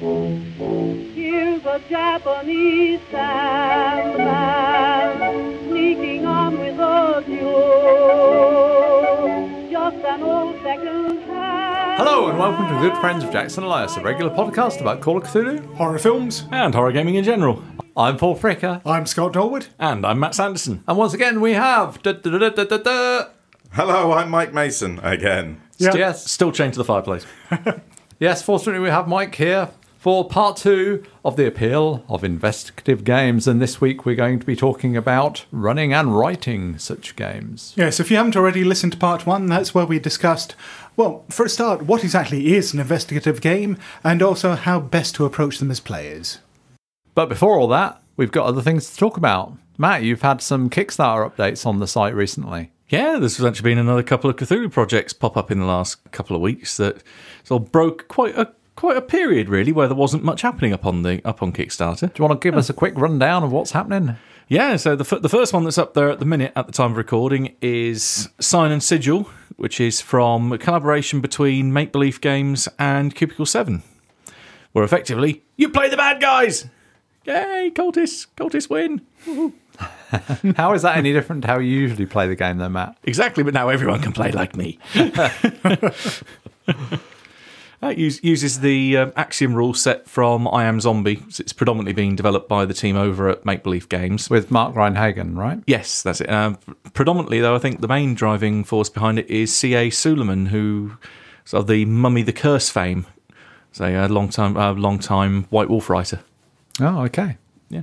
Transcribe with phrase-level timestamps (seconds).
[0.00, 4.08] Here's a Japanese sandman
[5.68, 7.50] sneaking on with a mule.
[9.70, 11.98] Just an old second hand.
[11.98, 15.24] Hello and welcome to Good Friends of Jackson Elias, a regular podcast about Call of
[15.24, 15.66] Cthulhu.
[15.74, 16.44] Horror films.
[16.50, 17.62] and horror gaming in general.
[17.94, 19.66] I'm Paul Fricker, I'm Scott Dorward.
[19.78, 20.82] And I'm Matt Sanderson.
[20.88, 22.02] and once again we have.
[22.02, 23.24] da- da- da- da- da- da-
[23.72, 25.60] Hello, I'm Mike Mason again.
[25.76, 25.94] Yeah.
[25.94, 27.26] Yes, Still chained to the fireplace.
[28.18, 28.40] yes.
[28.42, 29.68] Fortunately, we have Mike here
[30.00, 34.46] for part two of the appeal of investigative games, and this week we're going to
[34.46, 37.74] be talking about running and writing such games.
[37.76, 40.56] Yes, if you haven't already listened to part one, that's where we discussed,
[40.96, 45.26] well, for a start, what exactly is an investigative game, and also how best to
[45.26, 46.38] approach them as players.
[47.14, 49.52] But before all that, we've got other things to talk about.
[49.76, 52.72] Matt, you've had some Kickstarter updates on the site recently.
[52.88, 56.34] Yeah, there's actually been another couple of Cthulhu projects pop up in the last couple
[56.34, 57.02] of weeks that
[57.44, 60.86] sort of broke quite a quite a period really where there wasn't much happening up
[60.86, 62.12] on the up on Kickstarter.
[62.12, 64.16] Do you want to give us a quick rundown of what's happening?
[64.48, 66.72] Yeah, so the f- the first one that's up there at the minute at the
[66.72, 72.22] time of recording is Sign and Sigil, which is from a collaboration between Make Believe
[72.22, 73.82] Games and Cubicle Seven,
[74.72, 76.66] where effectively you play the bad guys.
[77.26, 78.28] Yay, cultists!
[78.34, 79.02] Cultists win.
[80.56, 82.96] How is that any different to how you usually play the game, though, Matt?
[83.04, 84.78] Exactly, but now everyone can play like me.
[87.80, 91.22] That use, uses the um, Axiom rule set from I Am Zombie.
[91.28, 94.28] It's predominantly being developed by the team over at Make Believe Games.
[94.28, 95.62] With Mark Rein-Hagen, right?
[95.66, 96.28] Yes, that's it.
[96.28, 96.58] Um,
[96.92, 99.88] predominantly, though, I think the main driving force behind it is C.A.
[99.88, 100.98] Suleiman, who
[101.46, 103.06] sort of the Mummy the Curse fame.
[103.72, 106.20] So a long time, uh, long time White Wolf writer.
[106.80, 107.38] Oh, okay.
[107.70, 107.82] Yeah.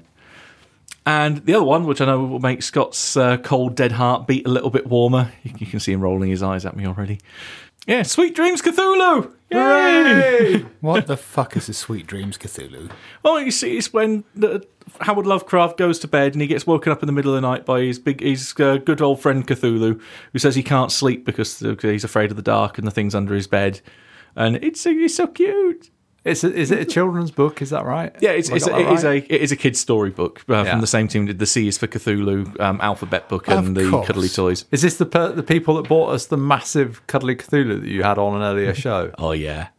[1.08, 4.46] And the other one, which I know will make Scott's uh, cold, dead heart beat
[4.46, 5.32] a little bit warmer.
[5.44, 7.20] You, you can see him rolling his eyes at me already.
[7.88, 9.34] Yeah, Sweet Dreams Cthulhu!
[9.50, 10.66] Yay!
[10.82, 12.92] What the fuck is a Sweet Dreams Cthulhu?
[13.24, 14.68] Oh, you see, it's when the,
[15.00, 17.48] Howard Lovecraft goes to bed and he gets woken up in the middle of the
[17.48, 20.02] night by his big, his uh, good old friend Cthulhu,
[20.34, 23.34] who says he can't sleep because he's afraid of the dark and the things under
[23.34, 23.80] his bed.
[24.36, 25.90] And it's it's so cute.
[26.24, 27.62] It's a, is it a children's book?
[27.62, 28.14] Is that right?
[28.20, 29.24] Yeah, it's, it's, got it that is right?
[29.30, 30.72] a it is a kid's storybook uh, Yeah.
[30.72, 33.90] from the same team did the C is for Cthulhu um, alphabet book and the
[34.06, 34.66] cuddly toys.
[34.72, 38.04] Is this the per, the people that bought us the massive cuddly Cthulhu that you
[38.04, 39.12] had on an earlier show?
[39.18, 39.70] Oh yeah.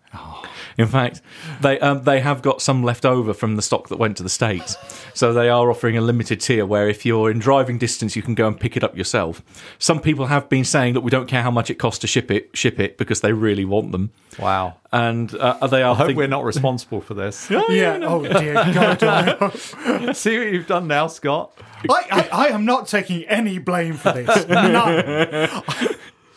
[0.78, 1.20] In fact,
[1.60, 4.28] they um, they have got some left over from the stock that went to the
[4.28, 4.76] states,
[5.12, 8.34] so they are offering a limited tier where if you're in driving distance, you can
[8.36, 9.42] go and pick it up yourself.
[9.80, 12.30] Some people have been saying that we don't care how much it costs to ship
[12.30, 14.76] it, ship it because they really want them, Wow.
[14.92, 15.94] and uh, they are.
[15.94, 17.50] I hope think- we're not responsible for this.
[17.68, 19.02] Yeah, oh dear God.
[19.02, 21.52] I, See what you've done now, Scott.
[21.90, 24.48] I, I am not taking any blame for this.
[24.48, 25.48] None.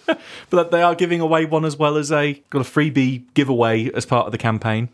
[0.50, 4.06] but they are giving away one as well as a got a freebie giveaway as
[4.06, 4.90] part of the campaign.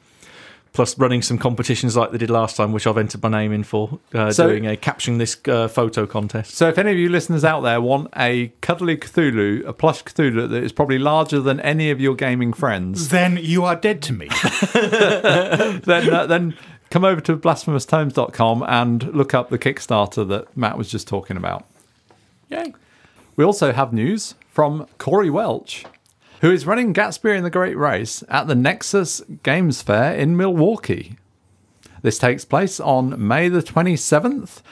[0.74, 3.64] Plus, running some competitions like they did last time, which I've entered my name in
[3.64, 6.54] for, uh, So- doing a capturing this uh, photo contest.
[6.54, 10.48] So, if any of you listeners out there want a cuddly Cthulhu, a plush Cthulhu
[10.48, 14.14] that is probably larger than any of your gaming friends, then you are dead to
[14.14, 14.28] me.
[14.74, 16.54] then uh, then
[16.92, 21.66] come over to blasphemoustomes.com and look up the Kickstarter that Matt was just talking about.
[22.50, 22.74] Yay!
[23.36, 25.86] We also have news from Corey Welch,
[26.42, 31.16] who is running Gatsby and the Great Race at the Nexus Games Fair in Milwaukee.
[32.02, 34.64] This takes place on May the 27th,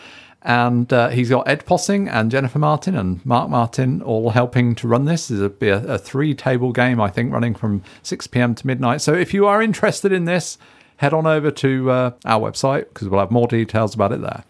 [0.42, 4.88] and uh, he's got Ed Possing and Jennifer Martin and Mark Martin all helping to
[4.88, 5.30] run this.
[5.30, 9.02] Will be a, a three table game, I think, running from 6 pm to midnight.
[9.02, 10.58] So if you are interested in this,
[10.98, 14.46] head on over to uh, our website because we'll have more details about it there.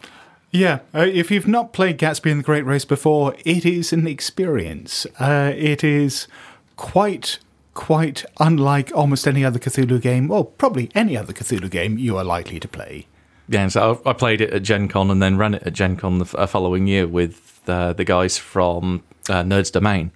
[0.55, 4.07] Yeah, uh, if you've not played Gatsby and the Great Race before, it is an
[4.07, 5.05] experience.
[5.19, 6.29] Uh, it is
[6.77, 7.39] quite,
[7.73, 12.23] quite unlike almost any other Cthulhu game, or probably any other Cthulhu game you are
[12.23, 13.05] likely to play.
[13.49, 15.97] Yeah, so I I played it at Gen Con and then ran it at Gen
[15.97, 20.11] Con the uh, following year with uh, the guys from uh, Nerds Domain.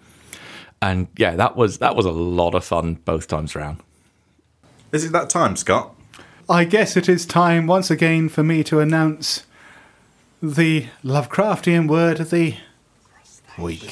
[0.81, 3.81] And yeah, that was that was a lot of fun both times round.
[4.93, 5.93] Is it that time, Scott?
[6.47, 9.43] I guess it is time once again for me to announce
[10.41, 12.55] the Lovecraftian word of the
[13.57, 13.83] week.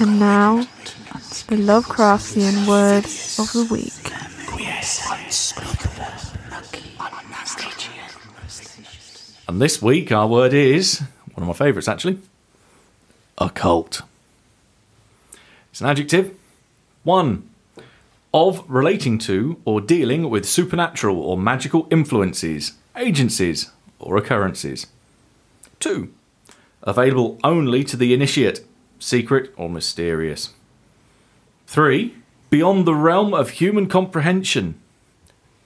[0.00, 0.66] And now,
[1.46, 3.04] the Lovecraftian word
[3.38, 3.92] of the week.
[9.48, 11.02] And this week our word is
[11.34, 12.18] one of my favourites actually.
[13.38, 14.02] Occult.
[15.70, 16.36] It's an adjective.
[17.04, 17.48] One.
[18.36, 24.88] Of relating to or dealing with supernatural or magical influences, agencies, or occurrences.
[25.80, 26.12] Two.
[26.82, 28.60] Available only to the initiate.
[28.98, 30.50] secret, or mysterious.
[31.66, 32.14] Three,
[32.50, 34.78] beyond the realm of human comprehension,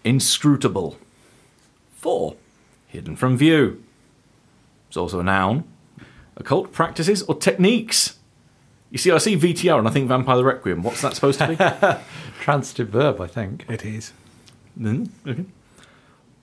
[0.05, 0.96] inscrutable.
[1.96, 2.37] Four,
[2.87, 3.82] hidden from view.
[4.87, 5.64] It's also a noun.
[6.37, 8.19] Occult practices or techniques.
[8.90, 10.82] You see, I see VTR and I think Vampire the Requiem.
[10.82, 11.56] What's that supposed to be?
[12.42, 13.64] Transitive verb, I think.
[13.69, 14.12] It is.
[14.78, 15.44] Mm, okay.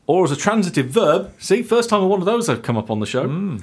[0.05, 1.33] Or as a transitive verb.
[1.39, 3.59] See, first time one of those have come up on the show.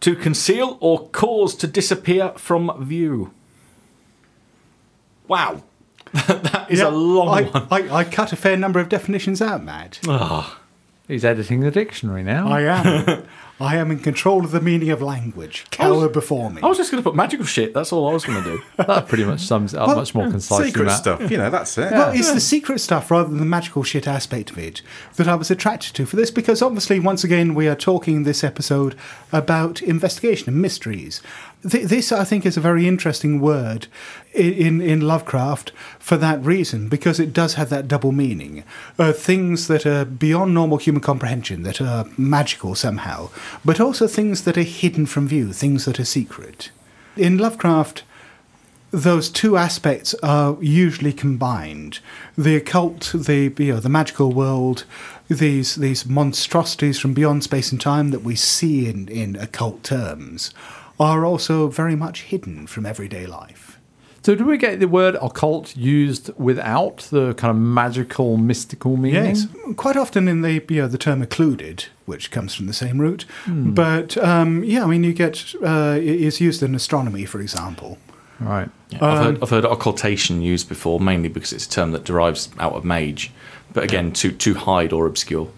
[0.00, 3.32] To conceal or cause to disappear from view.
[5.26, 5.62] Wow.
[6.12, 7.66] that is a long I, one.
[7.70, 10.00] I, I cut a fair number of definitions out, Matt.
[10.06, 10.60] Ah,
[11.08, 12.48] He's editing the dictionary now.
[12.48, 13.26] I am.
[13.60, 15.64] I am in control of the meaning of language.
[15.70, 16.60] Cower before me.
[16.62, 17.72] I was just going to put magical shit.
[17.72, 18.62] That's all I was going to do.
[18.78, 20.66] that pretty much sums it up Well, much more concisely.
[20.66, 20.98] Secret Matt.
[20.98, 21.92] stuff, you know, that's it.
[21.92, 24.82] Well, it's the secret stuff rather than the magical shit aspect of it
[25.16, 28.42] that I was attracted to for this because obviously, once again, we are talking this
[28.42, 28.96] episode
[29.32, 31.22] about investigation and mysteries.
[31.68, 36.44] Th- this, I think, is a very interesting word i- in, in Lovecraft for that
[36.44, 38.64] reason because it does have that double meaning.
[38.98, 43.30] Uh, things that are beyond normal human comprehension, that are magical somehow,
[43.64, 46.70] but also things that are hidden from view, things that are secret.
[47.16, 48.02] In Lovecraft,
[48.90, 51.98] those two aspects are usually combined.
[52.38, 54.84] The occult, the you know, the magical world,
[55.28, 60.54] these these monstrosities from beyond space and time that we see in, in occult terms,
[61.00, 63.73] are also very much hidden from everyday life.
[64.24, 69.22] So, do we get the word occult used without the kind of magical, mystical meaning?
[69.22, 73.02] Yes, quite often in the you know, the term occluded, which comes from the same
[73.02, 73.26] root.
[73.46, 77.98] But um, yeah, I mean, you get uh, it is used in astronomy, for example.
[78.40, 78.70] Right.
[78.88, 82.48] Yeah, I've, heard, I've heard occultation used before, mainly because it's a term that derives
[82.58, 83.30] out of mage.
[83.74, 85.50] But again, to, to hide or obscure.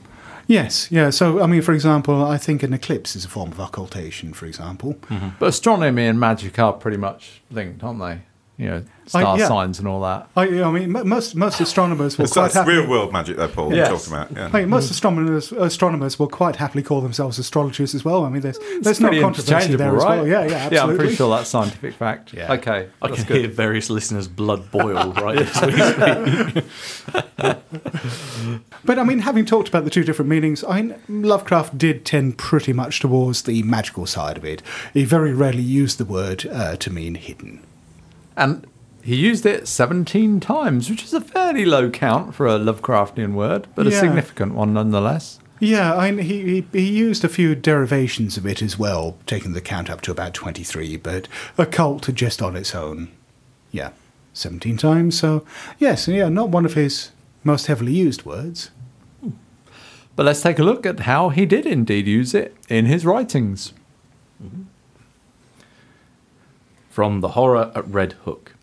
[0.49, 1.11] Yes, yeah.
[1.11, 4.47] So I mean, for example, I think an eclipse is a form of occultation, for
[4.47, 4.97] example.
[5.39, 8.23] But astronomy and magic are pretty much linked, aren't they?
[8.59, 9.49] You know, star yeah.
[9.49, 10.31] signs and all that.
[10.35, 12.77] I, I mean, most most astronomers will It's quite that's happily.
[12.77, 13.75] real world magic there, Paul.
[13.75, 13.91] Yes.
[13.91, 14.33] You're talking about.
[14.33, 14.57] Yeah.
[14.57, 18.25] I mean, most astronomers astronomers will quite happily call themselves astrologers as well.
[18.25, 20.17] I mean, there's there's no Pretty controversy there interchangeable, as right?
[20.17, 20.27] well.
[20.27, 20.77] Yeah, yeah, absolutely.
[20.77, 22.33] Yeah, I'm pretty sure that's scientific fact.
[22.33, 22.53] Yeah.
[22.55, 22.89] Okay.
[23.03, 23.37] I can good.
[23.37, 26.65] hear various listeners' blood boil right as we speak.
[28.85, 32.39] But I mean, having talked about the two different meanings, I mean, Lovecraft did tend
[32.39, 34.63] pretty much towards the magical side of it.
[34.95, 37.65] He very rarely used the word uh, to mean hidden.
[38.37, 38.67] And
[39.03, 43.69] he used it 17 times, which is a fairly low count for a Lovecraftian word,
[43.75, 45.39] but a significant one nonetheless.
[45.59, 49.55] Yeah, I mean, he, he he used a few derivations of it as well, taking
[49.55, 50.97] the count up to about twenty three.
[50.97, 53.09] But occult just on its own,
[53.71, 53.93] yeah,
[54.35, 55.19] seventeen times.
[55.19, 55.47] So
[55.79, 57.13] yes, yeah, not one of his
[57.43, 58.71] most heavily used words.
[60.15, 63.73] But let's take a look at how he did indeed use it in his writings.
[64.43, 64.63] Mm-hmm.
[66.97, 68.55] From the horror at Red Hook.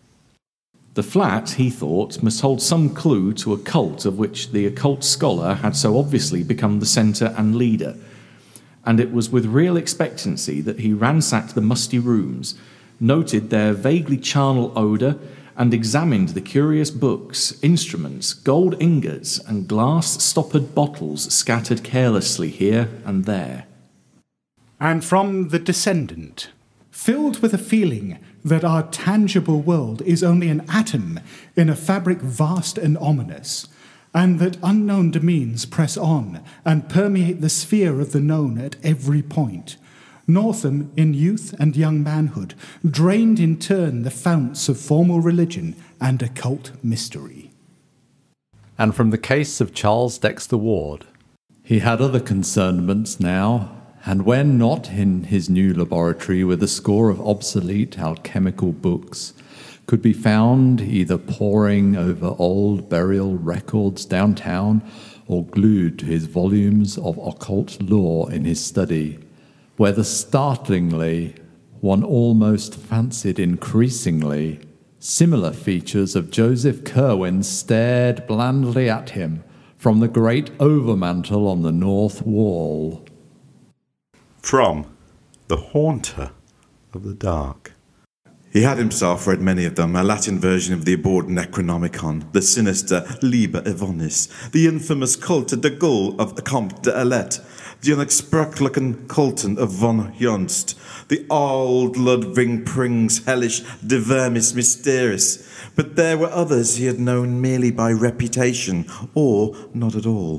[0.94, 5.04] The flat, he thought, must hold some clue to a cult of which the occult
[5.04, 7.94] scholar had so obviously become the centre and leader.
[8.84, 12.56] And it was with real expectancy that he ransacked the musty rooms,
[12.98, 15.14] noted their vaguely charnel odour,
[15.56, 22.88] and examined the curious books, instruments, gold ingots, and glass stoppered bottles scattered carelessly here
[23.04, 23.66] and there.
[24.80, 26.48] And from the descendant,
[26.94, 31.18] filled with a feeling that our tangible world is only an atom
[31.56, 33.66] in a fabric vast and ominous,
[34.14, 39.22] and that unknown domains press on and permeate the sphere of the known at every
[39.22, 39.76] point.
[40.28, 42.54] Northam, in youth and young manhood,
[42.88, 47.50] drained in turn the founts of formal religion and occult mystery.
[48.78, 51.06] And from the case of Charles Dexter Ward.
[51.64, 57.08] He had other concernments now, and when not in his new laboratory with a score
[57.08, 59.32] of obsolete alchemical books,
[59.86, 64.82] could be found either poring over old burial records downtown
[65.26, 69.18] or glued to his volumes of occult lore in his study,
[69.76, 71.34] whether startlingly,
[71.80, 74.60] one almost fancied increasingly,
[74.98, 79.44] similar features of Joseph Curwen stared blandly at him
[79.76, 83.03] from the great overmantel on the north wall.
[84.44, 84.94] From
[85.48, 86.30] The Haunter
[86.92, 87.72] of the Dark.
[88.52, 92.42] He had himself read many of them, a Latin version of the abhorred Necronomicon, the
[92.42, 97.40] sinister Liber Ivonis, the infamous Cultes des Goules of Comte d'Erlette,
[97.84, 100.74] the Unaussprechlichen Kulten of von Junzt,
[101.08, 105.46] the old Ludwig Prinn's hellish De Vermis Mysteriis.
[105.76, 110.38] But there were others he had known merely by reputation, or not at all.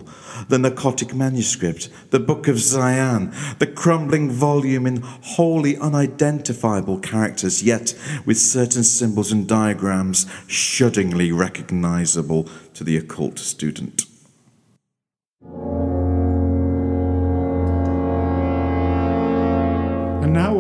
[0.50, 7.94] The Pnakotic manuscript, the Book of Dzyan, the crumbling volume in wholly unidentifiable characters, yet
[8.26, 14.06] with certain symbols and diagrams shudderingly recognizable to the occult student.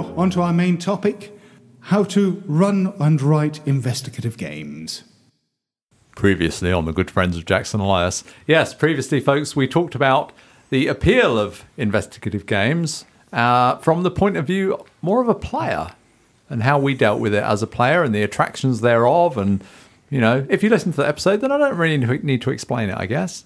[0.05, 1.31] Now, on to our main topic
[1.81, 5.03] how to run and write investigative games.
[6.15, 8.23] previously on the good friends of Jackson Elias.
[8.47, 10.31] Yes, previously, folks, we talked about
[10.69, 15.89] the appeal of investigative games uh, from the point of view more of a player
[16.49, 19.37] and how we dealt with it as a player and the attractions thereof.
[19.37, 19.63] And,
[20.09, 22.89] you know, if you listen to the episode, then I don't really need to explain
[22.89, 23.43] it, I guess.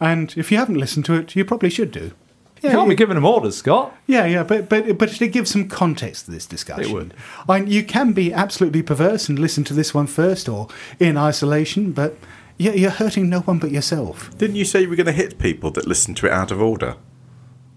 [0.00, 2.12] And if you haven't listened to it, you probably should do.
[2.62, 3.96] You can't be giving them orders, Scott.
[4.06, 7.14] Yeah, yeah, but but but to give some context to this discussion, It would.
[7.48, 11.92] I, you can be absolutely perverse and listen to this one first, or in isolation,
[11.92, 12.16] but
[12.56, 14.36] you're, you're hurting no one but yourself.
[14.38, 16.60] Didn't you say you were going to hit people that listen to it out of
[16.60, 16.96] order?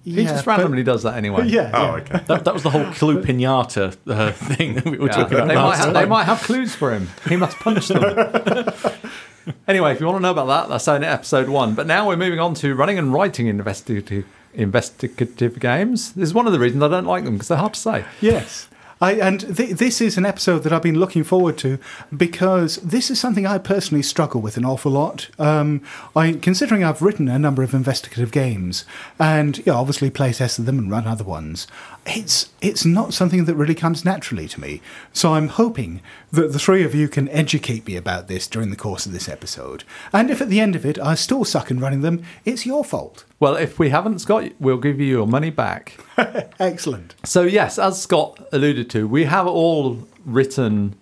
[0.04, 1.46] He just randomly does that anyway.
[1.48, 1.70] Yeah.
[1.74, 1.92] Oh, yeah.
[2.02, 2.24] okay.
[2.26, 5.48] That, that was the whole clue pinata uh, thing that we were Yeah, talking about
[5.48, 7.10] they, might have, they might have clues for him.
[7.30, 8.04] He must punch them.
[9.68, 11.76] anyway, if you want to know about that, that's only episode one.
[11.76, 16.14] But now we're moving on to running and writing investigative investigative games.
[16.14, 18.06] This is one of the reasons I don't like them because they're hard to say.
[18.20, 18.68] Yes.
[19.02, 21.80] I, and th- this is an episode that I've been looking forward to
[22.16, 25.28] because this is something I personally struggle with an awful lot.
[25.40, 25.82] Um,
[26.16, 28.86] I, considering I've written a number of investigative games
[29.18, 31.66] and yeah, obviously playtested them and run other ones,
[32.06, 34.82] it's it's not something that really comes naturally to me.
[35.14, 38.76] So I'm hoping that the three of you can educate me about this during the
[38.76, 39.84] course of this episode.
[40.12, 42.84] And if at the end of it I still suck in running them, it's your
[42.84, 43.26] fault.
[43.40, 46.00] Well, if we haven't, Scott, we'll give you your money back.
[46.60, 47.16] Excellent.
[47.24, 50.96] So, yes, as Scott alluded to, we have all written,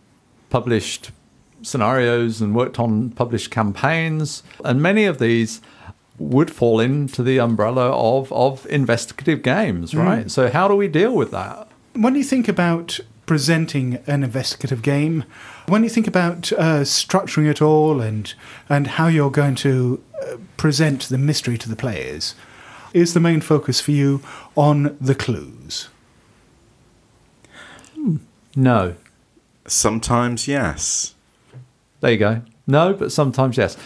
[0.49, 1.11] published
[1.61, 5.61] scenarios and worked on published campaigns, and many of these
[6.19, 10.29] would fall into the umbrella of, of investigative games, right?
[10.29, 11.67] So, how do we deal with that?
[11.93, 15.23] When you think about presenting an investigative game,
[15.67, 18.33] when you think about uh, structuring it all and
[18.67, 22.35] and how you're going to uh, present the mystery to the players,
[22.93, 24.21] is the main focus for you
[24.55, 25.89] on the clues?
[28.55, 28.95] No.
[29.67, 31.13] Sometimes, yes.
[32.01, 32.41] There you go.
[32.65, 33.77] No, but sometimes yes.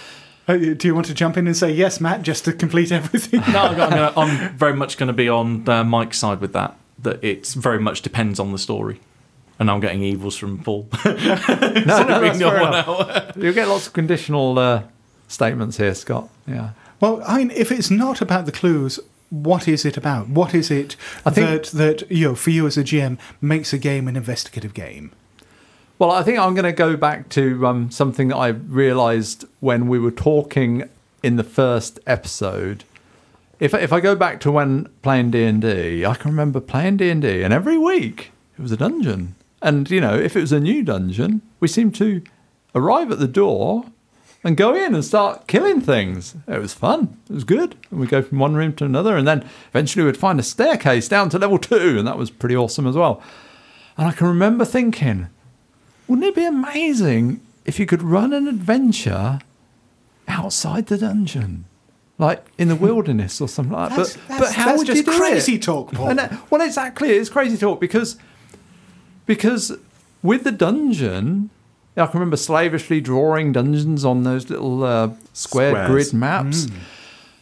[0.47, 3.39] Uh, do you want to jump in and say yes, Matt, just to complete everything?
[3.53, 6.75] No, I'm, gonna, I'm very much going to be on uh, Mike's side with that.
[6.99, 8.99] That it very much depends on the story.
[9.59, 10.87] And I'm getting evils from Paul.
[11.05, 13.31] No, no, that's no fair.
[13.43, 14.83] You'll get lots of conditional uh,
[15.27, 16.29] statements here, Scott.
[16.47, 16.71] Yeah.
[16.99, 20.29] Well, I mean, if it's not about the clues, what is it about?
[20.29, 20.95] What is it
[21.25, 24.15] I think- that that you know for you as a GM makes a game an
[24.15, 25.11] investigative game?
[26.03, 29.87] Well, I think I'm going to go back to um, something that I realised when
[29.87, 30.89] we were talking
[31.23, 32.83] in the first episode.
[33.61, 36.97] If if I go back to when playing D and D, I can remember playing
[36.97, 39.35] D and D, and every week it was a dungeon.
[39.61, 42.21] And you know, if it was a new dungeon, we seemed to
[42.75, 43.85] arrive at the door
[44.43, 46.35] and go in and start killing things.
[46.49, 47.17] It was fun.
[47.29, 47.77] It was good.
[47.89, 51.07] And we go from one room to another, and then eventually we'd find a staircase
[51.07, 53.23] down to level two, and that was pretty awesome as well.
[53.97, 55.29] And I can remember thinking,
[56.07, 59.39] wouldn't it be amazing if you could run an adventure
[60.27, 61.65] outside the dungeon?
[62.19, 63.95] Like in the wilderness or something like that.
[63.97, 65.63] That's- but, that's- but how would just you do crazy it?
[65.63, 66.09] talk, Paul.
[66.09, 67.09] And, uh, well, exactly.
[67.09, 68.17] It's crazy talk because
[69.25, 69.71] because
[70.21, 71.49] with the dungeon,
[71.97, 75.87] I can remember slavishly drawing dungeons on those little uh, square Squares.
[76.11, 76.67] grid maps.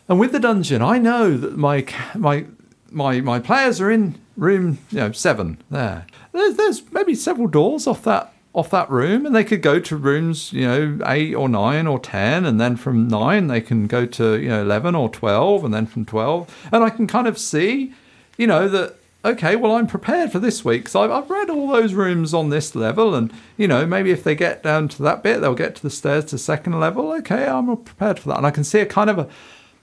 [0.08, 2.46] And with the dungeon, I know that my my
[2.92, 6.06] my my players are in room you know seven there.
[6.32, 9.96] There's, there's maybe several doors off that off that room, and they could go to
[9.96, 14.06] rooms you know eight or nine or ten, and then from nine they can go
[14.06, 17.38] to you know eleven or twelve, and then from twelve, and I can kind of
[17.38, 17.94] see,
[18.38, 18.96] you know that.
[19.24, 22.50] Okay, well, I'm prepared for this week because I've, I've read all those rooms on
[22.50, 25.76] this level, and you know maybe if they get down to that bit, they'll get
[25.76, 27.12] to the stairs to second level.
[27.14, 29.30] Okay, I'm prepared for that, and I can see a kind of a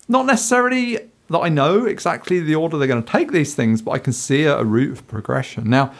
[0.08, 0.98] not necessarily
[1.30, 4.12] that I know exactly the order they're going to take these things, but I can
[4.12, 5.68] see a, a route of progression.
[5.70, 5.92] Now,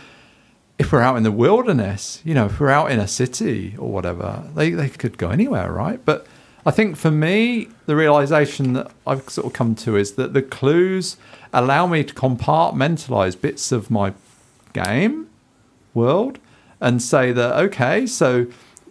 [0.78, 3.90] if we're out in the wilderness, you know, if we're out in a city or
[3.90, 6.02] whatever, they, they could go anywhere, right?
[6.04, 6.26] But
[6.64, 10.42] I think for me, the realization that I've sort of come to is that the
[10.42, 11.16] clues
[11.52, 14.12] allow me to compartmentalize bits of my
[14.72, 15.28] game
[15.94, 16.38] world
[16.80, 18.46] and say that, okay, so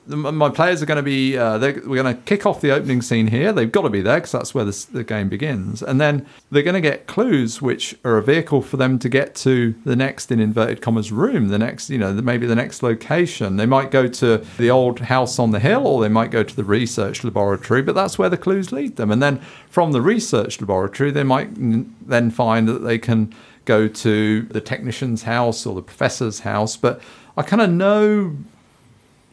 [0.08, 1.38] my players are going to be.
[1.38, 3.52] Uh, we're going to kick off the opening scene here.
[3.52, 5.84] They've got to be there because that's where the, the game begins.
[5.84, 9.36] And then they're going to get clues, which are a vehicle for them to get
[9.36, 11.50] to the next, in inverted commas, room.
[11.50, 13.58] The next, you know, maybe the next location.
[13.58, 16.56] They might go to the old house on the hill, or they might go to
[16.56, 17.82] the research laboratory.
[17.82, 19.12] But that's where the clues lead them.
[19.12, 23.34] And then from the research laboratory, they might then find that they can
[23.66, 26.78] go to the technician's house or the professor's house.
[26.78, 27.02] But
[27.36, 28.38] I kind of know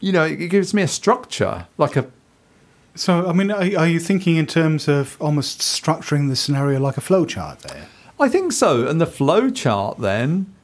[0.01, 2.07] you know, it gives me a structure, like a
[2.97, 6.97] So, I mean, are, are you thinking in terms of almost structuring the scenario like
[6.97, 7.87] a flowchart there?
[8.21, 8.87] I think so.
[8.87, 10.55] And the flowchart then,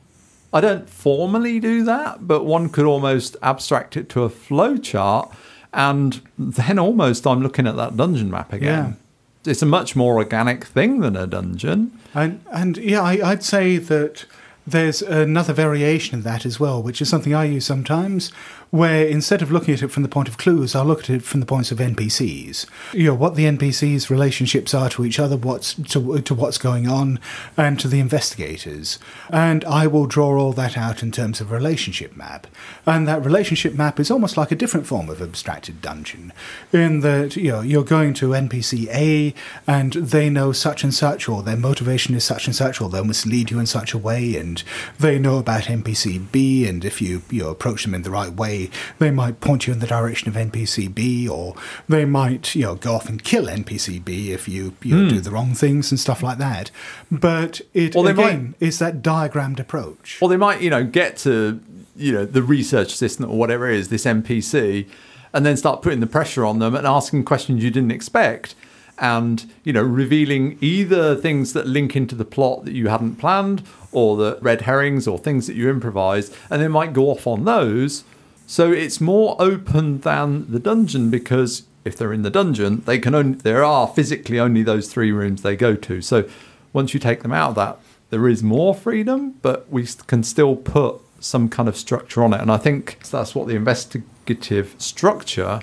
[0.52, 5.34] I don't formally do that, but one could almost abstract it to a flowchart.
[5.72, 8.96] And then almost I'm looking at that dungeon map again.
[9.44, 9.50] Yeah.
[9.50, 11.98] It's a much more organic thing than a dungeon.
[12.14, 14.26] And and yeah, I, I'd say that
[14.66, 18.30] there's another variation of that as well, which is something I use sometimes,
[18.70, 21.22] where instead of looking at it from the point of clues, I'll look at it
[21.22, 22.66] from the points of NPCs.
[22.92, 26.88] You know, what the NPCs' relationships are to each other, what's to, to what's going
[26.88, 27.18] on,
[27.56, 28.98] and to the investigators.
[29.28, 32.46] And I will draw all that out in terms of relationship map.
[32.86, 36.32] And that relationship map is almost like a different form of abstracted dungeon,
[36.72, 39.34] in that you know you're going to NPC A,
[39.66, 43.02] and they know such and such, or their motivation is such and such, or they
[43.02, 44.62] must lead you in such a way, and
[44.98, 48.32] they know about NPC B, and if you you know, approach them in the right
[48.32, 48.59] way,
[48.98, 51.54] they might point you in the direction of NPC B, or
[51.88, 55.20] they might you know go off and kill NPC B if you you know, do
[55.20, 56.70] the wrong things and stuff like that.
[57.10, 60.18] But it Or they might- again is that diagrammed approach.
[60.20, 61.60] Or they might, you know, get to,
[61.96, 64.86] you know, the research assistant or whatever it is, this NPC,
[65.32, 68.54] and then start putting the pressure on them and asking questions you didn't expect.
[69.02, 73.62] And, you know, revealing either things that link into the plot that you hadn't planned
[73.92, 76.34] or the red herrings or things that you improvised.
[76.50, 78.04] And they might go off on those.
[78.50, 83.14] So it's more open than the dungeon because if they're in the dungeon, they can
[83.14, 86.00] only there are physically only those three rooms they go to.
[86.02, 86.28] So
[86.72, 87.78] once you take them out of that,
[88.10, 92.40] there is more freedom, but we can still put some kind of structure on it.
[92.40, 95.60] And I think that's what the investigative structure,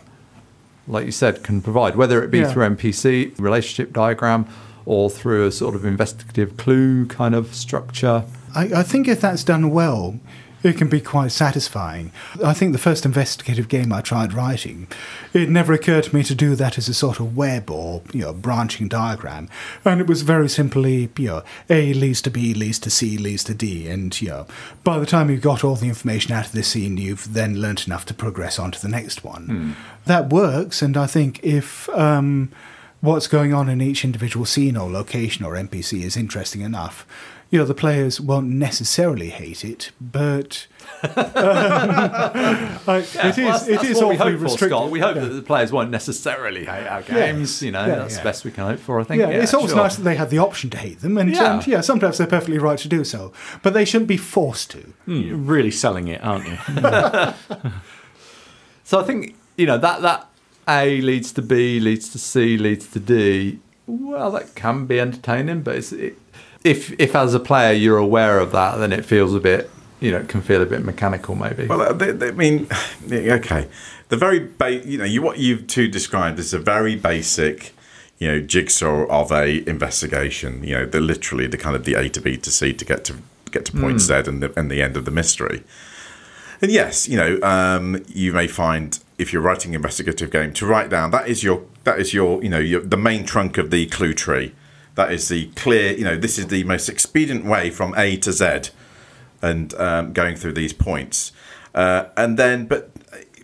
[0.88, 2.54] like you said, can provide, whether it be Yeah.
[2.54, 4.46] through NPC, relationship diagram,
[4.86, 8.24] or through a sort of investigative clue kind of structure.
[8.56, 10.18] I, I think if that's done well,
[10.64, 12.12] it can be quite satisfying.
[12.44, 14.88] I think the first investigative game I tried writing,
[15.34, 18.22] it never occurred to me to do that as a sort of web or you
[18.22, 19.50] know branching diagram,
[19.86, 23.44] and it was very simply you know A leads to B leads to C leads
[23.46, 24.48] to D, and you know
[24.84, 27.88] by the time you've got all the information out of this scene, you've then learnt
[27.88, 29.76] enough to progress on to the next one.
[30.06, 32.52] That works, and I think if um,
[33.02, 37.06] what's going on in each individual scene or location or NPC is interesting enough,
[37.50, 40.68] you know, the players won't necessarily hate it, but
[41.04, 44.58] um, I- it is Well, that's- it that's is what we awfully hope for.
[44.68, 44.90] Scott.
[44.92, 45.22] We hope Yeah.
[45.24, 47.62] that the players won't necessarily hate our games.
[47.62, 48.20] You know, Yeah, that's yeah.
[48.20, 49.00] the best we can hope for.
[49.00, 49.22] I think.
[49.22, 49.82] Yeah, it's always sure.
[49.82, 51.54] nice that they have the option to hate them, and Yeah.
[51.56, 53.32] and, yeah, sometimes they're perfectly right to do so,
[53.64, 54.94] but they shouldn't be forced to.
[55.06, 56.58] You're really selling it, aren't you?
[58.84, 60.28] So I think you know that that
[60.66, 63.60] A leads to B leads to C leads to D.
[63.86, 66.18] Well, that can be entertaining, but it's, it,
[66.64, 70.12] if if as a player you're aware of that, then it feels a bit you
[70.12, 71.66] know it can feel a bit mechanical maybe.
[71.66, 72.68] Well, uh, they, they, I mean,
[73.12, 73.68] okay.
[74.10, 77.74] The very ba- you know, you what you've two described is a very basic,
[78.20, 80.64] you know, jigsaw of a investigation.
[80.64, 83.04] You know, the literally the kind of the A to B to C to get
[83.06, 83.16] to
[83.52, 85.64] get to point Z and the and the end of the mystery.
[86.62, 90.90] And yes, you know, um, you may find if you're writing investigative game to write
[90.90, 93.88] down that is your that is your you know your, the main trunk of the
[93.88, 94.54] clue tree.
[94.98, 95.94] That is the clear.
[95.94, 98.72] You know, this is the most expedient way from A to Z,
[99.44, 101.32] and um, going through these points.
[101.76, 102.90] Uh, and then, but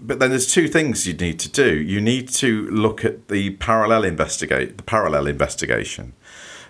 [0.01, 1.75] but then there's two things you need to do.
[1.79, 6.13] You need to look at the parallel investigate the parallel investigation.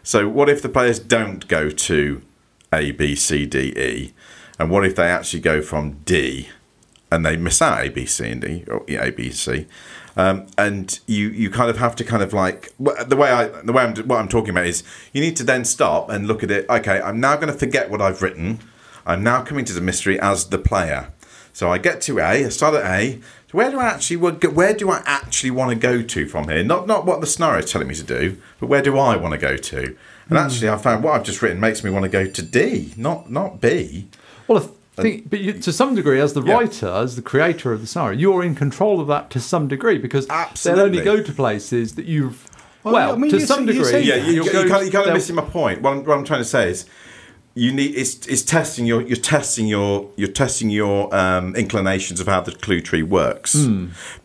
[0.04, 2.22] So, what if the players don't go to
[2.74, 4.13] A, B, C, D, E,
[4.60, 6.50] and what if they actually go from D
[7.10, 9.65] and they miss out A, B, C, and D, or A, B, C?
[10.15, 13.73] Um, and you, you kind of have to kind of like the way I the
[13.73, 16.52] way I'm what I'm talking about is you need to then stop and look at
[16.52, 16.69] it.
[16.69, 18.60] Okay, I'm now going to forget what I've written.
[19.06, 21.12] I'm now coming to the mystery as the player.
[21.52, 23.19] So I get to A, I start at A.
[23.52, 26.63] So where do I actually where do I actually want to go to from here?
[26.63, 29.34] Not not what the scenario is telling me to do, but where do I want
[29.34, 29.95] to go to?
[30.30, 32.93] And actually, I found what I've just written makes me want to go to D,
[32.95, 34.08] not not B.
[34.47, 34.67] Well, I
[35.01, 36.53] think, but you, to some degree, as the Yeah.
[36.53, 39.97] writer, as the creator of the scenario, you're in control of that to some degree
[39.97, 40.27] because
[40.63, 42.47] they'll only go to places that you've.
[42.84, 44.51] Well, Well, I mean, to you some say- you degree, say Yeah, you, you'll you,
[44.51, 45.82] go kind of, you kind of missing my point.
[45.82, 46.86] What I'm, what I'm trying to say is,
[47.56, 52.25] you need it's it's testing your you're testing your you're testing your um, inclinations of
[52.27, 53.56] how the clue tree works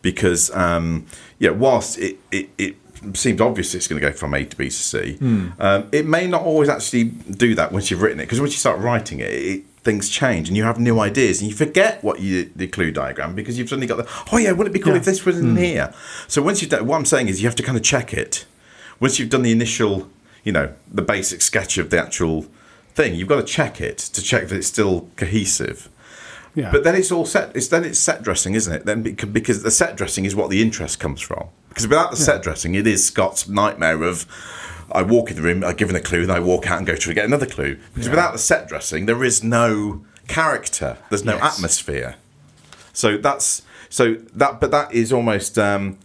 [0.01, 1.05] because um,
[1.37, 2.75] yeah whilst it, it it
[3.13, 5.19] seems obvious it's going to go from A to B to C
[5.59, 8.57] um, it may not always actually do that once you've written it because once you
[8.57, 12.19] start writing it, it things change and you have new ideas and you forget what
[12.19, 14.95] you the clue diagram because you've suddenly got the oh yeah wouldn't it be cool
[14.95, 15.57] if this was in hmm.
[15.57, 15.93] here
[16.27, 18.45] so once you've done what I'm saying is you have to kind of check it
[18.99, 20.09] once you've done the initial,
[20.43, 22.43] you know, the basic sketch of the actual
[22.93, 25.89] thing, you've got to check it to check that it's still cohesive.
[26.55, 26.71] Yeah.
[26.71, 27.55] But then it's all set.
[27.55, 28.85] It's then it's set dressing, isn't it?
[28.85, 31.47] Then bec- because the set dressing is what the interest comes from.
[31.69, 34.25] Because without the set dressing, it is Scott's nightmare of.
[34.91, 36.87] I walk in the room, I give him a clue, and I walk out and
[36.87, 37.77] go to get another clue.
[37.93, 40.97] Because without the set dressing, there is no character.
[41.09, 41.55] There's no Yes.
[41.57, 42.15] atmosphere.
[42.93, 45.57] So that's so that, but that is almost.
[45.57, 45.97] Um,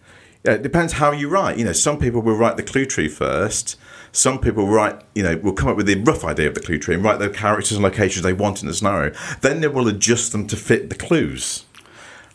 [0.45, 1.57] yeah, it depends how you write.
[1.57, 3.77] You know, some people will write the clue tree first.
[4.13, 6.79] Some people write, you know, will come up with the rough idea of the clue
[6.79, 9.13] tree and write the characters and locations they want in the scenario.
[9.41, 11.65] Then they will adjust them to fit the clues.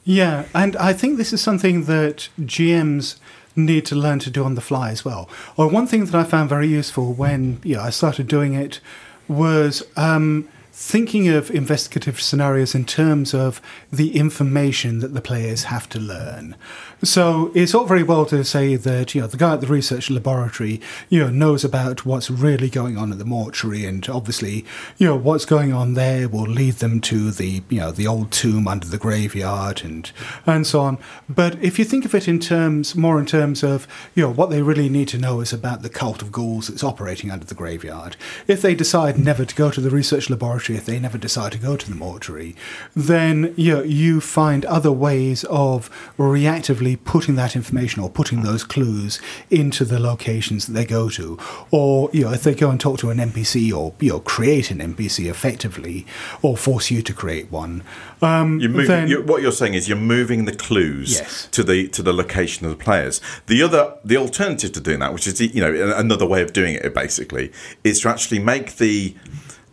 [0.03, 3.17] Yeah, and I think this is something that GMs
[3.65, 5.29] need to learn to do on the fly as well.
[5.57, 8.79] Or one thing that I found very useful when you know, I started doing it
[9.27, 10.47] was um,
[10.79, 13.61] thinking of investigative scenarios in terms of
[13.91, 16.55] the information that the players have to learn.
[17.03, 20.09] So it's all very well to say that you know the guy at the research
[20.09, 24.65] laboratory you know knows about what's really going on at the mortuary, and obviously
[24.97, 28.31] you know what's going on there will lead them to the you know the old
[28.31, 30.13] tomb under the graveyard and
[30.45, 30.97] and so on.
[31.27, 34.49] But if you think of it in terms more in terms of you know what
[34.49, 37.55] they really need to know is about the cult of ghouls that's operating under the
[37.55, 38.15] graveyard.
[38.47, 41.57] If they decide never to go to the research laboratory, if they never decide to
[41.57, 42.55] go to the mortuary,
[42.95, 48.63] then you know, you find other ways of reactively putting that information or putting those
[48.63, 51.37] clues into the locations that they go to.
[51.71, 54.71] Or, you know, if they go and talk to an NPC or, you know, create
[54.71, 56.05] an NPC effectively
[56.41, 57.83] or force you to create one.
[58.21, 61.47] Um, You're moving, then, you're, what you're saying is you're moving the clues Yes.
[61.51, 63.21] to the to the location of the players.
[63.47, 66.75] The other, the alternative to doing that, which is you know another way of doing
[66.75, 67.51] it, basically,
[67.83, 69.15] is to actually make the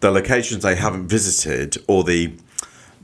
[0.01, 2.33] the locations they haven't visited or the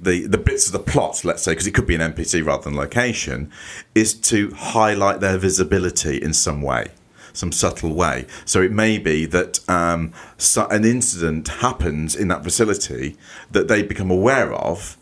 [0.00, 2.64] the, the bits of the plot, let's say, because it could be an NPC rather
[2.64, 3.52] than location,
[3.94, 6.88] is to highlight their visibility in some way,
[7.32, 8.26] some subtle way.
[8.44, 13.16] So it may be that um, so an incident happens in that facility
[13.52, 14.96] that they become aware of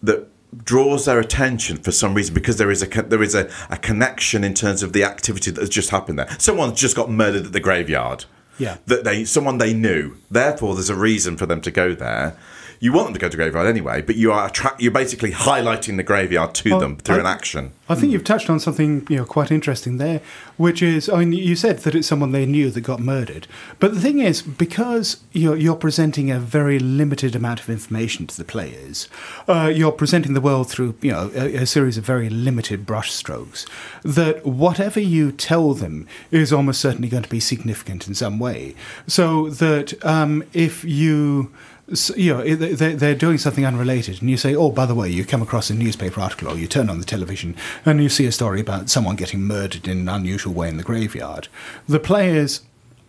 [0.00, 0.28] that
[0.64, 4.44] draws their attention for some reason because there is a there is a, a connection
[4.44, 6.28] in terms of the activity that has just happened there.
[6.38, 8.24] Someone's just got murdered at the graveyard.
[8.58, 8.78] Yeah.
[8.86, 10.16] That they someone they knew.
[10.30, 12.36] Therefore there's a reason for them to go there.
[12.80, 15.96] You want them to go to graveyard anyway, but you are attract you're basically highlighting
[15.96, 17.72] the graveyard to Well, them through I- an action.
[17.88, 20.20] I think you've touched on something you know quite interesting there,
[20.56, 23.46] which is I mean you said that it's someone they knew that got murdered,
[23.78, 28.36] but the thing is because you're you're presenting a very limited amount of information to
[28.36, 29.08] the players,
[29.46, 33.66] uh, you're presenting the world through you know a, a series of very limited brushstrokes.
[34.02, 38.74] That whatever you tell them is almost certainly going to be significant in some way.
[39.06, 41.52] So that um, if you
[41.90, 44.94] s you know, they- they- they're doing something unrelated, and you say, "Oh, by the
[44.94, 48.08] way, you come across a newspaper article, or you turn on the television, and you
[48.08, 51.48] see a story about someone getting murdered in an unusual way in the graveyard."
[51.88, 52.62] The players,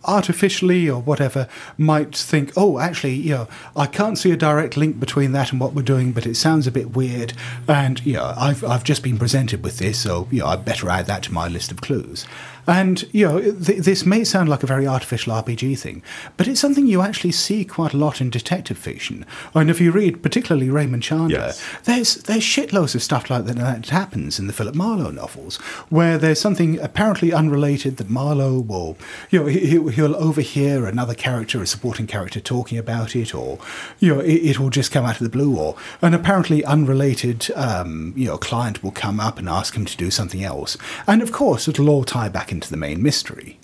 [0.04, 5.00] artificially or whatever, might think, "Oh, actually, you know, I can't see a direct link
[5.00, 7.32] between that and what we're doing, but it sounds a bit weird,
[7.66, 10.88] and you know, I've I've just been presented with this, so you know, I better
[10.88, 12.26] add that to my list of clues."
[12.68, 16.02] And you know, th- this may sound like a very artificial RPG thing,
[16.36, 19.24] but it's something you actually see quite a lot in detective fiction.
[19.54, 21.64] And if you read, particularly Raymond Chandler, Yes.
[21.84, 25.56] there's there's shitloads of stuff like that that happens in the Philip Marlowe novels,
[25.88, 28.98] where there's something apparently unrelated that Marlowe will,
[29.30, 33.58] you know, he, he'll overhear another character, a supporting character, talking about it, or
[33.98, 37.50] you know, it, it will just come out of the blue, or an apparently unrelated,
[37.56, 40.76] um, you know, client will come up and ask him to do something else,
[41.06, 43.58] and of course it'll all tie back into the main mystery.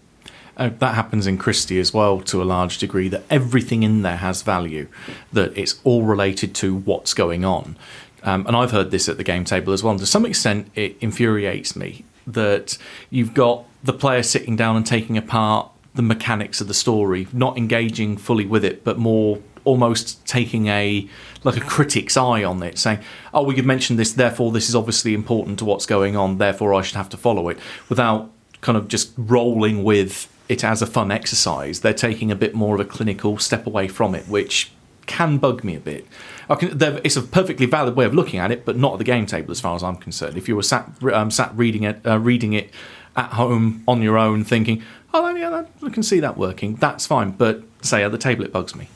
[0.56, 4.18] Uh, that happens in Christie as well to a large degree, that everything in there
[4.18, 4.86] has value,
[5.32, 7.76] that it's all related to what's going on.
[8.22, 9.90] Um, and I've heard this at the game table as well.
[9.90, 12.78] And to some extent, it infuriates me that
[13.10, 17.58] you've got the player sitting down and taking apart the mechanics of the story, not
[17.58, 21.08] engaging fully with it, but more almost taking a
[21.42, 23.00] like a critic's eye on it, saying,
[23.32, 26.74] "Oh, we could mention this, therefore this is obviously important to what's going on, therefore
[26.74, 28.30] I should have to follow it," without
[28.64, 31.80] kind of just rolling with it as a fun exercise.
[31.80, 34.72] They're taking a bit more of a clinical step away from it, which
[35.06, 36.06] can bug me a bit.
[36.48, 39.04] I can, it's a perfectly valid way of looking at it, but not at the
[39.04, 40.36] game table, as far as I'm concerned.
[40.38, 42.70] If you were sat um, sat reading it, uh, reading it
[43.16, 47.06] at home on your own, thinking, "Oh, yeah, that, I can see that working," that's
[47.06, 47.32] fine.
[47.32, 48.88] But say at the table, it bugs me.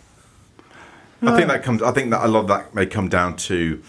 [1.20, 1.82] I think that comes.
[1.82, 3.82] I think that a lot of that may come down to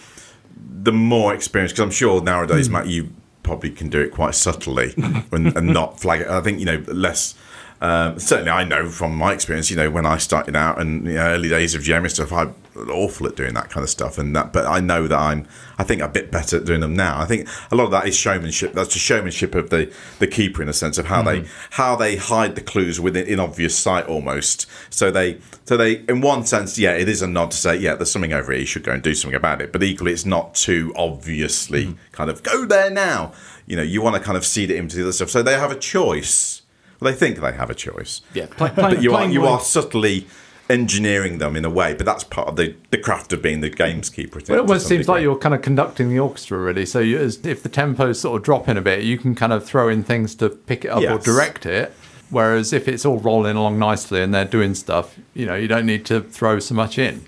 [0.83, 2.73] the more experience, because I'm sure nowadays, Hmm.
[2.73, 3.09] Matt, you
[3.49, 4.93] probably can do it quite subtly
[5.31, 6.27] and, and not flag it.
[6.27, 7.35] I think you know less.
[7.81, 9.71] Um, certainly, I know from my experience.
[9.71, 12.31] You know, when I started out and you know, early days of GM and stuff,
[12.31, 12.53] I'm
[12.87, 14.17] awful at doing that kind of stuff.
[14.17, 15.47] And that, but I know that I'm.
[15.77, 17.19] I think a bit better at doing them now.
[17.19, 18.73] I think a lot of that is showmanship.
[18.73, 21.67] That's the showmanship of the the keeper in a sense of how they mm-hmm.
[21.71, 24.65] how they hide the clues within in obvious sight almost.
[24.89, 27.95] So they so they in one sense, yeah, it is a nod to say, yeah,
[27.95, 28.61] there's something over here.
[28.61, 29.71] You should go and do something about it.
[29.71, 32.11] But equally, it's not too obviously mm-hmm.
[32.11, 33.33] kind of go there now.
[33.65, 35.29] You know, you want to kind of seed it into the other stuff.
[35.29, 36.63] So they have a choice.
[36.99, 38.21] Well, they think they have a choice.
[38.33, 40.27] Yeah, play, play, But you are you are subtly
[40.69, 43.69] engineering them in a way, but that's part of the, the craft of being the
[43.69, 44.47] gameskeeper.
[44.47, 46.85] Well, it almost seems like you're kind of conducting the orchestra, really.
[46.85, 49.65] So you, as, if the tempo's sort of dropping a bit, you can kind of
[49.65, 51.93] throw in things to pick it up or direct it.
[52.29, 55.87] Whereas if it's all rolling along nicely and they're doing stuff, you know, you don't
[55.87, 57.25] need to throw so much in.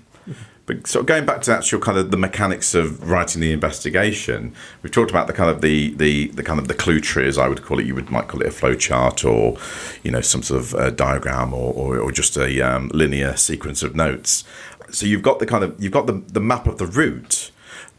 [0.64, 4.54] But of going back to the actual kind of the mechanics of writing the investigation,
[4.82, 7.36] we've talked about the kind of the, the, the kind of the clue tree, as
[7.36, 7.86] I would call it.
[7.86, 9.58] You would might call it a flow chart, or
[10.04, 13.96] you know some sort of diagram, or, or, or just a um, linear sequence of
[13.96, 14.44] notes.
[14.90, 17.50] So you've got the kind of you've got the, the map of the route.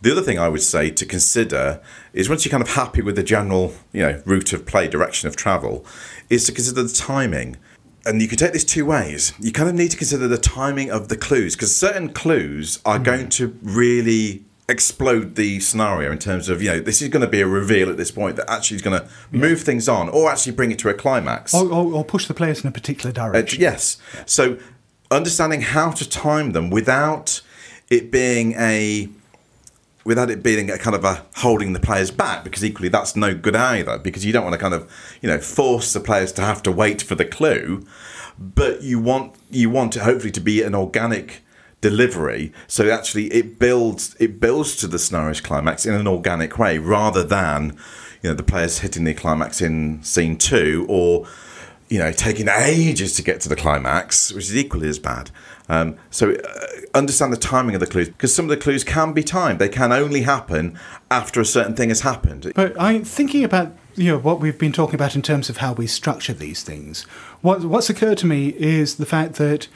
[0.01, 1.81] The other thing I would say to consider
[2.13, 5.27] is once you're kind of happy with the general you know route of play, direction
[5.27, 5.85] of travel,
[6.29, 7.57] is to consider the timing
[8.05, 9.33] and you can take this two ways.
[9.39, 12.99] You kind of need to consider the timing of the clues because certain clues are
[12.99, 17.27] going to really explode the scenario in terms of you know this is going to
[17.27, 20.31] be a reveal at this point that actually is going to move things on or
[20.31, 21.53] actually bring it to a climax.
[21.53, 23.61] Or, or, or push the players in a particular Uh, direction.
[23.61, 23.97] yes.
[24.25, 24.57] So
[25.11, 27.41] understanding how to time them without
[27.89, 29.09] it being a
[30.03, 33.33] without it being a kind of a holding the players back because equally that's no
[33.33, 36.41] good either because you don't want to kind of you know force the players to
[36.41, 37.85] have to wait for the clue
[38.37, 41.41] but you want you want it hopefully to be an organic
[41.81, 46.77] delivery so actually it builds it builds to the scenario's climax in an organic way
[46.77, 47.77] rather than
[48.21, 51.27] you know the players hitting the climax in scene two or
[51.93, 55.29] you know, taking ages to get to the climax, which is equally as bad.
[55.69, 59.13] Um, so uh, understand the timing of the clues because some of the clues can
[59.13, 59.59] be timed.
[59.59, 60.77] They can only happen
[61.09, 62.51] after a certain thing has happened.
[62.55, 65.73] But I'm thinking about you know what we've been talking about in terms of how
[65.73, 67.03] we structure these things.
[67.41, 69.67] What what's occurred to me is the fact that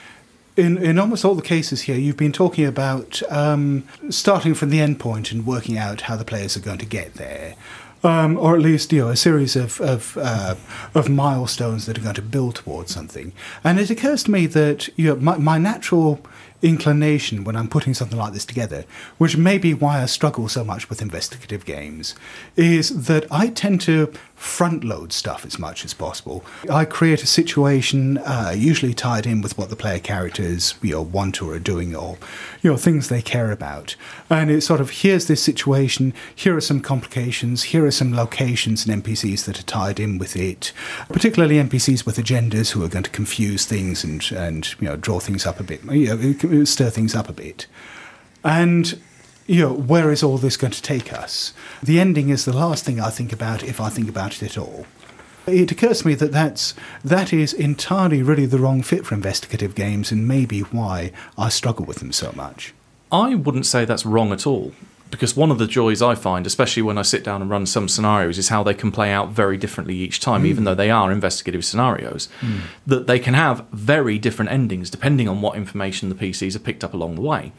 [0.55, 4.81] in in almost all the cases here, you've been talking about um, starting from the
[4.81, 7.55] end point and working out how the players are going to get there.
[8.03, 10.55] Um, or at least, you know, a series of of, uh,
[10.93, 13.33] of milestones that are going to build towards something.
[13.63, 16.19] And it occurs to me that you know, my, my natural
[16.61, 18.85] inclination when I'm putting something like this together,
[19.17, 22.15] which may be why I struggle so much with investigative games,
[22.55, 26.45] is that I tend to front load stuff as much as possible.
[26.69, 31.01] I create a situation, uh, usually tied in with what the player characters you know,
[31.01, 32.17] want or are doing, or
[32.61, 33.95] you know things they care about,
[34.29, 38.85] and it's sort of here's this situation, here are some complications, here are some locations
[38.85, 40.71] and NPCs that are tied in with it,
[41.09, 45.19] particularly NPCs with agendas who are going to confuse things and and you know draw
[45.19, 47.65] things up a bit, you know, stir things up a bit,
[48.43, 49.01] and
[49.47, 51.53] you know, where is all this going to take us?
[51.81, 54.57] The ending is the last thing I think about if I think about it at
[54.57, 54.85] all.
[55.47, 56.73] It occurs to me that that's,
[57.05, 61.85] that is entirely really the wrong fit for investigative games and maybe why I struggle
[61.85, 62.73] with them so much.
[63.09, 64.73] I wouldn't say that's wrong at all.
[65.09, 67.87] Because one of the joys I find, especially when I sit down and run some
[67.87, 70.77] scenarios, is how they can play out very differently each time, even though hmm.
[70.77, 72.27] they are investigative scenarios.
[72.41, 72.59] Hmm.
[72.85, 76.83] That they can have very different endings depending on what information the PCs have picked
[76.83, 77.51] up along the way.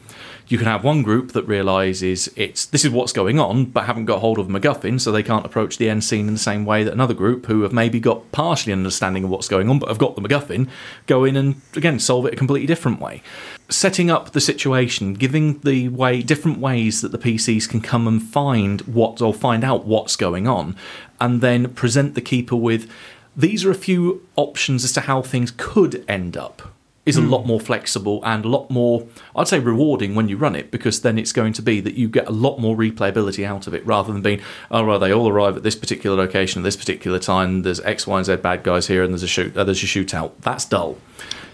[0.47, 4.05] You can have one group that realizes it's this is what's going on, but haven't
[4.05, 6.83] got hold of MacGuffin, so they can't approach the end scene in the same way
[6.83, 9.89] that another group who have maybe got partially an understanding of what's going on, but
[9.89, 10.67] have got the MacGuffin,
[11.05, 13.21] go in and again solve it a completely different way.
[13.69, 18.21] Setting up the situation, giving the way different ways that the PCs can come and
[18.21, 20.75] find what or find out what's going on,
[21.21, 22.89] and then present the keeper with
[23.37, 26.73] these are a few options as to how things could end up
[27.09, 30.55] is a lot more flexible and a lot more, I'd say, rewarding when you run
[30.55, 33.65] it because then it's going to be that you get a lot more replayability out
[33.67, 36.63] of it rather than being, oh, right, they all arrive at this particular location at
[36.63, 37.63] this particular time.
[37.63, 39.87] There's X, Y, and Z bad guys here, and there's a shoot, uh, there's a
[39.87, 40.33] shootout.
[40.41, 40.97] That's dull.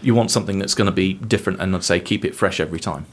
[0.06, 2.80] You want something that's going to be different and I'd say keep it fresh every
[2.80, 3.06] time.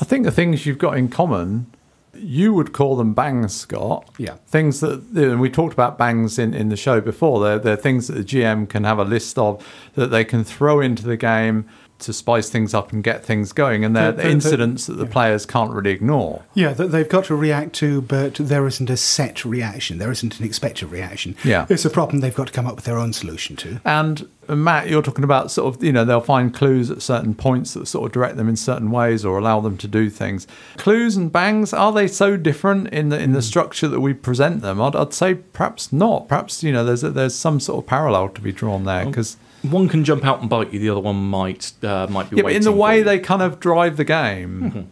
[0.00, 1.66] I think the things you've got in common,
[2.14, 4.08] you would call them bangs, Scott.
[4.18, 4.36] Yeah.
[4.46, 7.40] Things that, and we talked about bangs in, in the show before.
[7.40, 10.80] They're, they're things that the GM can have a list of that they can throw
[10.80, 11.68] into the game
[12.00, 14.98] to spice things up and get things going, and they're The- the- the- incidents that
[14.98, 16.42] the players can't really ignore.
[16.54, 19.98] Yeah, that they've got to react to, but there isn't a set reaction.
[19.98, 21.34] There isn't an expected reaction.
[21.44, 21.66] Yeah.
[21.68, 23.80] It's a problem they've got to come up with their own solution to.
[23.84, 27.34] And uh, Matt, you're talking about sort of, you know, they'll find clues at certain
[27.34, 30.46] points that sort of direct them in certain ways or allow them to do things.
[30.76, 34.62] Clues and bangs, are they so different in the in the structure that we present
[34.62, 34.80] them?
[34.80, 36.28] I'd, I'd say perhaps not.
[36.28, 39.36] Perhaps, you know, there's a, there's some sort of parallel to be drawn there because
[39.70, 40.78] One can jump out and bite you.
[40.78, 42.36] The other one might uh, might be.
[42.36, 43.04] yeah, but in the way you.
[43.04, 44.90] they kind of drive the game.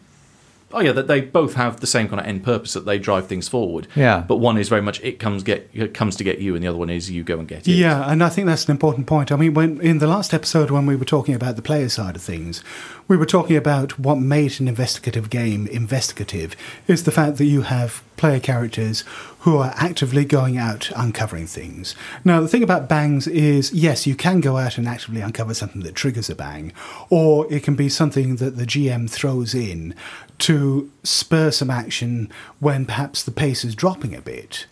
[0.72, 3.28] Oh yeah, that they both have the same kind of end purpose that they drive
[3.28, 3.86] things forward.
[3.94, 4.24] Yeah.
[4.26, 6.68] But one is very much it comes get it comes to get you, and the
[6.68, 7.72] other one is you go and get it.
[7.72, 9.30] Yeah, and I think that's an important point.
[9.30, 12.16] I mean, when in the last episode when we were talking about the player side
[12.16, 12.64] of things,
[13.08, 16.56] we were talking about what made an investigative game investigative
[16.88, 19.04] is the fact that you have player characters
[19.40, 21.94] who are actively going out uncovering things.
[22.24, 25.82] Now, the thing about bangs is, yes, you can go out and actively uncover something
[25.82, 26.72] that triggers a bang,
[27.08, 29.94] or it can be something that the GM throws in
[30.38, 34.66] to spur some action when perhaps the pace is dropping a bit.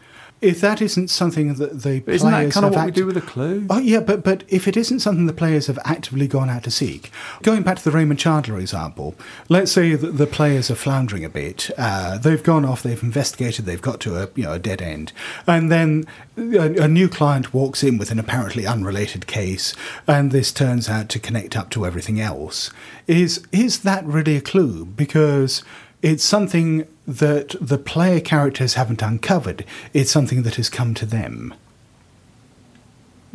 [0.45, 3.07] If that isn't something that the But isn't that players kind of what we do
[3.07, 3.67] with a clue?
[3.71, 6.71] Oh yeah, but but if it isn't something the players have actively gone out to
[6.71, 7.11] seek,
[7.43, 9.15] going back to the Raymond Chandler example,
[9.49, 11.71] let's say that the players are floundering a bit.
[11.79, 15.13] Uh, they've gone off, they've investigated, they've got to a you know a dead end,
[15.47, 16.05] and then
[16.37, 19.75] a, a new client walks in with an apparently unrelated case,
[20.07, 22.71] and this turns out to connect up to everything else.
[23.07, 24.85] Is is that really a clue?
[24.85, 25.63] Because
[26.03, 29.65] it's something that the player characters haven't uncovered.
[29.93, 31.55] It's something that has come to them.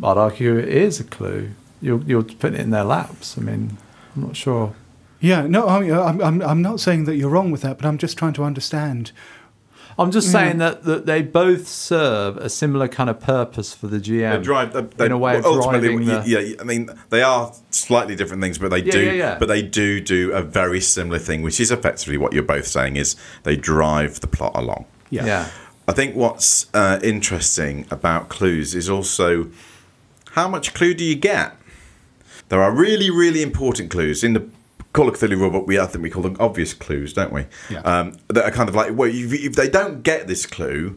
[0.02, 1.50] I'd argue it is a clue.
[1.80, 3.38] You're, you're putting it in their laps.
[3.38, 3.76] I mean,
[4.16, 4.74] I'm not sure.
[5.20, 7.86] Yeah, no, I mean, I'm, I'm, I'm not saying that you're wrong with that, but
[7.86, 9.12] I'm just trying to understand.
[9.98, 13.98] I'm just saying that, that they both serve a similar kind of purpose for the
[13.98, 14.36] GM.
[14.38, 16.54] They drive they, they, in a way of ultimately, driving the, yeah.
[16.60, 19.04] I mean, they are slightly different things, but they Yeah, do.
[19.04, 19.38] yeah, yeah.
[19.38, 22.96] But they do do a very similar thing, which is effectively what you're both saying:
[22.96, 24.86] is they drive the plot along.
[25.10, 25.26] Yeah.
[25.26, 25.48] yeah.
[25.88, 29.50] I think what's uh, interesting about clues is also
[30.32, 31.56] how much clue do you get?
[32.48, 34.48] There are really, really important clues in the
[34.92, 35.66] Call of Cthulhu rulebook.
[35.66, 37.46] We I think we call them obvious clues, don't we?
[37.70, 37.80] Yeah.
[37.80, 40.96] Um, that are kind of like, well, if, if they don't get this clue,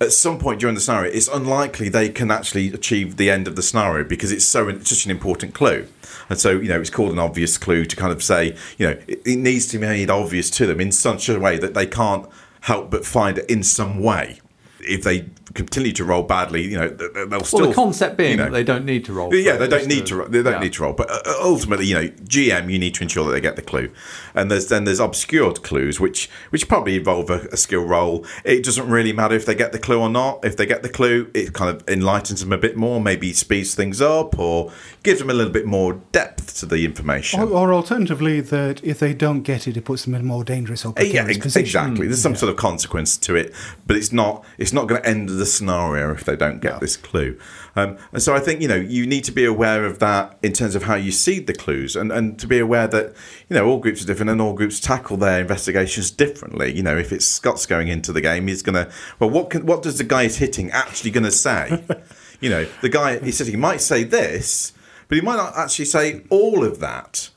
[0.00, 3.56] at some point during the scenario, it's unlikely they can actually achieve the end of
[3.56, 5.86] the scenario because it's so it's such an important clue.
[6.30, 8.98] And so, you know, it's called an obvious clue to kind of say, you know,
[9.06, 11.86] it, it needs to be made obvious to them in such a way that they
[11.86, 12.28] can't
[12.62, 14.40] help but find it in some way.
[14.80, 17.60] If they continue to roll badly, you know, th- th- they'll still.
[17.60, 19.34] Well, the concept being you know, that they don't need to roll.
[19.34, 20.16] yeah, they don't need to.
[20.16, 20.58] ro- They don't yeah.
[20.60, 23.40] need to roll, but uh, ultimately, you know, GM, you need to ensure that they
[23.40, 23.90] get the clue.
[24.34, 28.26] And there's then there's obscured clues, which which probably involve a, a skill roll.
[28.44, 30.44] It doesn't really matter if they get the clue or not.
[30.44, 33.74] If they get the clue, it kind of enlightens them a bit more, maybe speeds
[33.74, 34.70] things up, or
[35.02, 37.40] gives them a little bit more depth to the information.
[37.40, 40.44] Or, or alternatively, that if they don't get it, it puts them in a more
[40.44, 41.60] dangerous or Uh, yeah, ex- position.
[41.62, 42.06] exactly.
[42.06, 43.54] There's some sort of consequence to it,
[43.86, 44.44] but it's not.
[44.58, 47.38] It's not going to end the scenario if they don't get this clue.
[47.76, 50.52] Um, and so I think you know you need to be aware of that in
[50.52, 53.14] terms of how you seed the clues, and, and to be aware that
[53.48, 56.74] you know all groups are different and all groups tackle their investigations differently.
[56.74, 59.66] You know, if it's Scott's going into the game, he's going to well, what can,
[59.66, 61.84] what does the guy he's hitting actually going to say?
[62.40, 64.72] you know, the guy he's hitting might say this,
[65.08, 67.30] but he might not actually say all of that.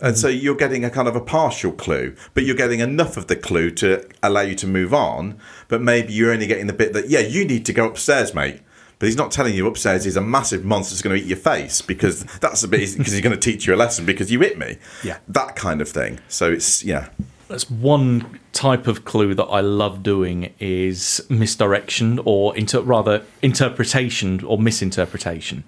[0.00, 0.18] And mm.
[0.18, 3.36] so you're getting a kind of a partial clue, but you're getting enough of the
[3.36, 5.38] clue to allow you to move on.
[5.68, 8.60] But maybe you're only getting the bit that, yeah, you need to go upstairs, mate.
[8.98, 11.38] But he's not telling you upstairs is a massive monster that's going to eat your
[11.38, 14.40] face because that's a bit because he's going to teach you a lesson because you
[14.40, 14.78] hit me.
[15.04, 15.18] Yeah.
[15.28, 16.18] That kind of thing.
[16.28, 17.10] So it's, yeah.
[17.46, 24.44] That's one type of clue that I love doing is misdirection or inter- rather interpretation
[24.44, 25.62] or misinterpretation.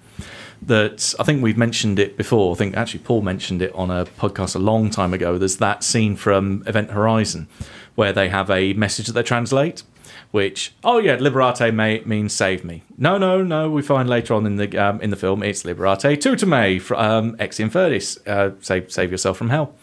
[0.63, 2.55] That I think we've mentioned it before.
[2.55, 5.39] I think actually Paul mentioned it on a podcast a long time ago.
[5.39, 7.49] There's that scene from Event Horizon
[7.95, 9.83] where they have a message that they translate,
[10.31, 12.83] which oh yeah, liberate may means save me.
[12.99, 13.71] No, no, no.
[13.71, 16.99] We find later on in the um, in the film it's liberate tuta me from
[16.99, 19.75] um, ex inferdis, uh, save save yourself from hell.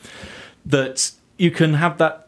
[0.65, 2.26] That you can have that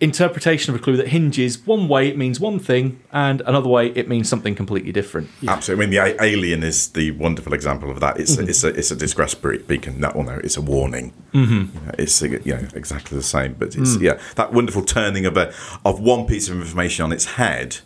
[0.00, 3.88] interpretation of a clue that hinges one way it means one thing and another way
[3.90, 5.30] it means something completely different.
[5.46, 5.84] Absolutely.
[5.84, 8.18] I mean, the a- alien is the wonderful example of that.
[8.18, 10.00] It's a, it's a it's a distress beacon.
[10.00, 11.12] No, well, no, it's a warning.
[11.32, 11.90] Mm-hmm.
[11.98, 15.52] it's uh, you know exactly the same, but it's yeah that wonderful turning of a
[15.84, 17.78] of one piece of information on its head.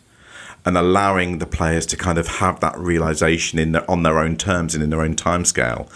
[0.64, 4.37] And allowing the players to kind of have that realization in their, on their own
[4.37, 5.88] terms and in their own timescale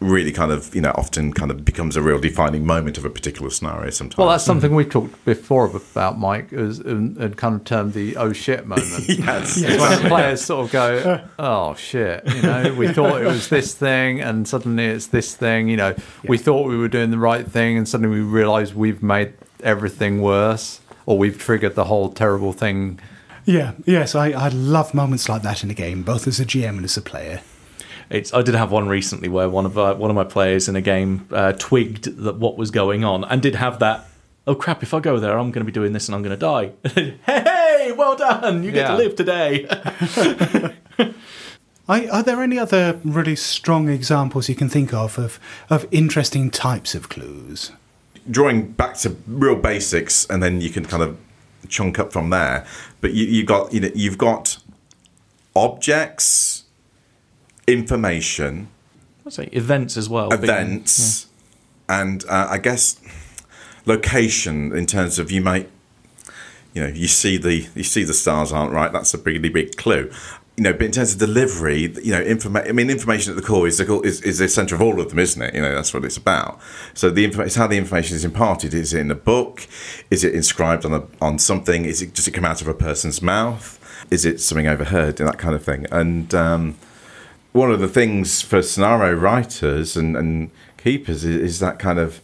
[0.00, 3.10] really kind of you know often kind of becomes a real defining moment of a
[3.10, 3.90] particular scenario.
[3.90, 4.18] Sometimes.
[4.18, 8.16] Well, that's something we've talked before about, Mike, is, and, and kind of termed the
[8.16, 8.86] oh shit moment.
[9.08, 9.56] yes.
[9.56, 13.48] It's when the players sort of go, oh shit, you know, we thought it was
[13.48, 17.18] this thing and suddenly it's this thing, you know, we thought we were doing the
[17.18, 22.10] right thing and suddenly we realize we've made everything worse or we've triggered the whole
[22.10, 23.00] terrible thing.
[23.44, 26.76] Yeah, yes, I, I love moments like that in a game, both as a GM
[26.76, 27.40] and as a player.
[28.10, 30.76] It's, I did have one recently where one of uh, one of my players in
[30.76, 34.06] a game uh, twigged that what was going on and did have that.
[34.46, 34.82] Oh crap!
[34.82, 36.72] If I go there, I'm going to be doing this and I'm going to die.
[36.94, 38.62] hey, hey, well done!
[38.62, 38.92] You get Yeah.
[38.92, 39.66] to live today.
[41.90, 45.38] I, are there any other really strong examples you can think of of,
[45.70, 47.72] of interesting types of clues?
[48.30, 51.16] drawing back to real basics, and then you can kind of
[51.68, 52.66] chunk up from there.
[53.00, 54.58] But you you got you know you've got
[55.56, 56.64] objects,
[57.72, 58.68] information,
[59.26, 60.28] I'd say events as well.
[60.30, 61.26] being- events,
[61.88, 63.00] and uh, I guess
[63.86, 65.68] location in terms of you might
[66.74, 69.76] you know you see the you see the stars aren't right that's a pretty big
[69.76, 70.10] clue.
[70.56, 72.68] You know but in terms of delivery you know information.
[72.68, 75.00] i mean information at the core is the core- is, is the center of all
[75.00, 75.54] of them isn't it?
[75.54, 76.58] You know that's what it's about.
[76.94, 78.74] So the information it's how the information is imparted.
[78.74, 79.66] Is it in a book?
[80.10, 81.84] Is it inscribed on a on something?
[81.86, 83.78] Is it does it come out of a person's mouth?
[84.10, 85.20] Is it something overheard?
[85.20, 85.86] And that kind of thing.
[85.92, 86.74] And um
[87.52, 92.20] one of the things for scenario writers and, and keepers is, is that kind of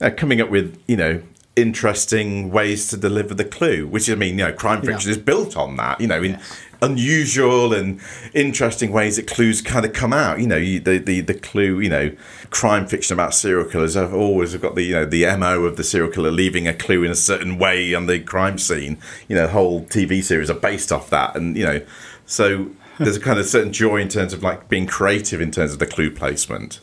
[0.00, 1.22] uh, coming up with you know
[1.56, 5.56] interesting ways to deliver the clue which i mean you know crime fiction is built
[5.56, 6.40] on that you know in
[6.82, 8.00] unusual and
[8.34, 10.40] interesting ways that clues kind of come out.
[10.40, 12.14] You know you, the, the the clue you know
[12.50, 15.84] crime fiction about serial killers have always got the you know the mo of the
[15.84, 18.98] serial killer leaving a clue in a certain way on the crime scene.
[19.28, 21.82] You know whole tv series are based off that and you know
[22.26, 22.70] so
[23.04, 25.78] there's a kind of certain joy in terms of like being creative in terms of
[25.78, 26.80] the clue placement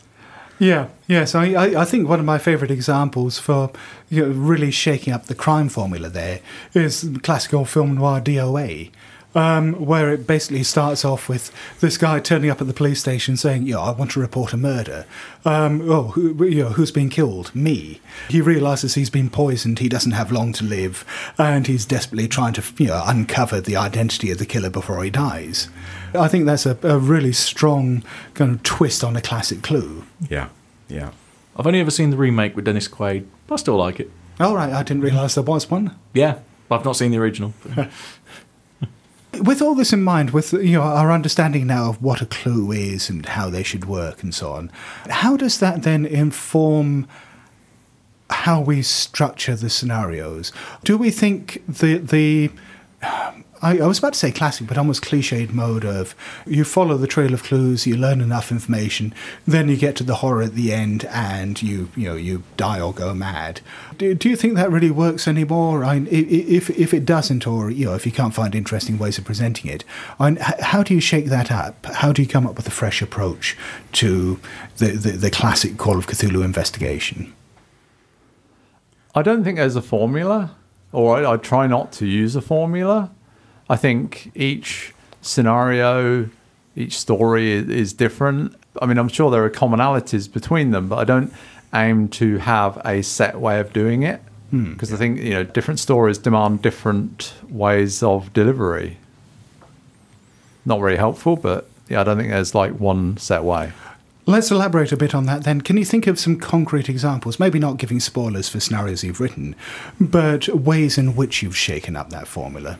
[0.58, 1.34] Yeah, yes.
[1.34, 1.44] I,
[1.82, 3.70] I, think one of my favourite examples for
[4.08, 6.40] you know, really shaking up the crime formula there
[6.74, 8.90] is classical film noir DOA,
[9.34, 13.36] um, where it basically starts off with this guy turning up at the police station
[13.36, 15.04] saying, "Yeah, I want to report a murder.
[15.44, 17.54] Um, oh, who, you know, who's been killed?
[17.54, 19.78] Me." He realises he's been poisoned.
[19.78, 21.04] He doesn't have long to live,
[21.38, 25.10] and he's desperately trying to you know uncover the identity of the killer before he
[25.10, 25.68] dies.
[26.14, 28.02] I think that's a, a really strong
[28.34, 30.04] kind of twist on a classic clue.
[30.30, 30.48] yeah
[30.88, 31.10] yeah
[31.54, 34.10] I've only ever seen the remake with Dennis Quaid, but I still like it.
[34.40, 35.96] All right, I didn't realise there was one.
[36.14, 36.38] Yeah,
[36.70, 37.52] I've not seen the original.
[39.40, 42.72] With all this in mind, with you know our understanding now of what a clue
[42.72, 44.70] is and how they should work and so on,
[45.08, 47.06] how does that then inform
[48.30, 50.52] how we structure the scenarios?
[50.84, 52.50] Do we think the the
[53.02, 56.14] um, I, I was about to say classic, but almost cliched mode of
[56.46, 59.14] you follow the trail of clues, you learn enough information,
[59.46, 62.80] then you get to the horror at the end, and you you know you die
[62.80, 63.60] or go mad.
[63.96, 65.84] Do, do you think that really works anymore?
[65.84, 69.24] I, if if it doesn't, or you know if you can't find interesting ways of
[69.24, 69.84] presenting it,
[70.20, 71.86] I, how do you shake that up?
[71.86, 73.56] How do you come up with a fresh approach
[73.92, 74.40] to
[74.76, 77.34] the the, the classic Call of Cthulhu investigation?
[79.14, 80.54] I don't think there's a formula,
[80.92, 83.10] or I, I try not to use a formula.
[83.68, 86.28] I think each scenario,
[86.74, 88.54] each story is, different.
[88.80, 91.32] I mean, I'm sure there are commonalities between them, but I don't
[91.74, 94.72] aim to have a set way of doing it hmm.
[94.72, 98.96] because I think you know different stories demand different ways of delivery.
[100.64, 103.72] Not very helpful, but yeah, I don't think there's like one set way.
[104.26, 105.62] Let's elaborate a bit on that then.
[105.62, 107.40] Can you think of some concrete examples?
[107.40, 109.56] Maybe not giving spoilers for scenarios you've written,
[109.98, 112.78] but ways in which you've shaken up that formula.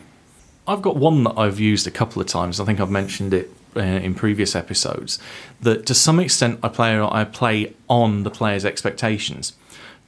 [0.68, 2.60] I've got one that I've used a couple of times.
[2.60, 5.18] I think I've mentioned it uh, in previous episodes.
[5.62, 9.54] That to some extent, I play I play on the player's expectations.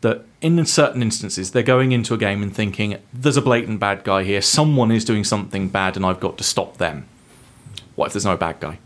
[0.02, 4.04] That in certain instances, they're going into a game and thinking, "There's a blatant bad
[4.04, 4.42] guy here.
[4.42, 7.06] Someone is doing something bad, and I've got to stop them."
[7.96, 8.78] What if there's no bad guy?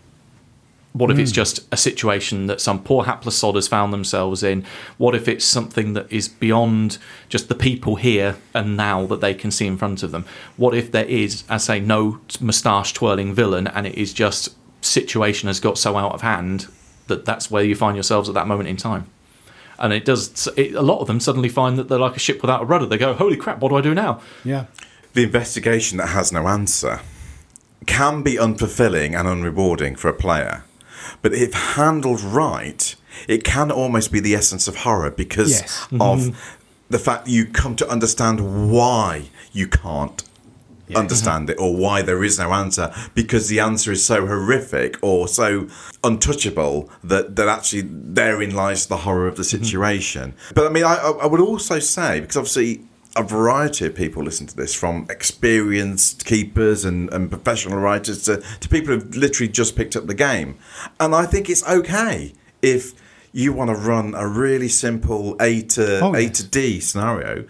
[0.95, 1.35] What if it's hmm.
[1.35, 4.65] just a situation that some poor hapless sod has found themselves in?
[4.97, 9.35] What if it's something that is beyond just the people here and now that they
[9.35, 10.25] can see in front of them?
[10.57, 14.55] What if there is, as I say, no moustache twirling villain and it is just
[14.83, 16.69] situation has got so out of hand
[17.09, 19.11] that that's where you find yourselves at that moment in time?
[19.81, 20.47] And it does.
[20.57, 22.87] It, a lot of them suddenly find that they're like a ship without a rudder.
[22.87, 23.59] They go, "Holy crap!
[23.59, 24.67] What do I do now?" Yeah.
[25.15, 27.01] the investigation that has no answer
[27.85, 30.63] can be unfulfilling and unrewarding for a player.
[31.23, 32.95] But if handled right,
[33.29, 35.87] it can almost be the essence of horror because Yes.
[35.87, 36.03] Mm-hmm.
[36.03, 36.59] of
[36.91, 40.23] the fact that you come to understand why you can't
[40.95, 45.27] understand it or why there is no answer because the answer is so horrific or
[45.27, 45.67] so
[46.03, 49.65] untouchable that, that actually therein lies the horror of the mm-hmm.
[49.65, 50.35] situation.
[50.55, 52.83] But I mean, I, I would also say, because obviously
[53.17, 58.43] a variety of people listen to this from experienced keepers and, and professional writers to,
[58.61, 60.57] to people who've literally just picked up the game.
[60.99, 62.93] And I think it's okay if
[63.33, 66.37] you want to run a really simple A to Oh, A yes.
[66.39, 67.45] to D scenario.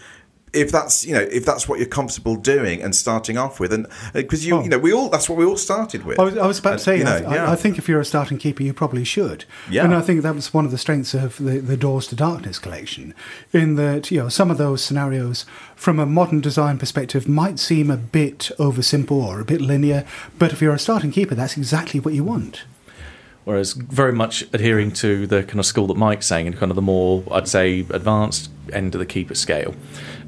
[0.55, 3.87] If that's you know if that's what you're comfortable doing and starting off with, and
[3.87, 4.63] uh, because you Oh.
[4.63, 6.19] you know we all that's what we all started with.
[6.19, 7.51] I was, I was about And, to say, you know, I, I- yeah.
[7.51, 9.45] I think if you're a starting keeper, you probably should.
[9.71, 9.85] Yeah.
[9.85, 12.59] And I think that was one of the strengths of the, the Doors to Darkness
[12.59, 13.15] collection,
[13.53, 15.45] in that, you know, some of those scenarios,
[15.77, 20.05] from a modern design perspective, might seem a bit oversimple or a bit linear,
[20.39, 22.65] but if you're a starting keeper, that's exactly what you want.
[23.45, 26.77] Whereas very much adhering to the kind of school that Mike's saying, and kind of
[26.77, 29.75] the more I'd say advanced end of the keeper scale.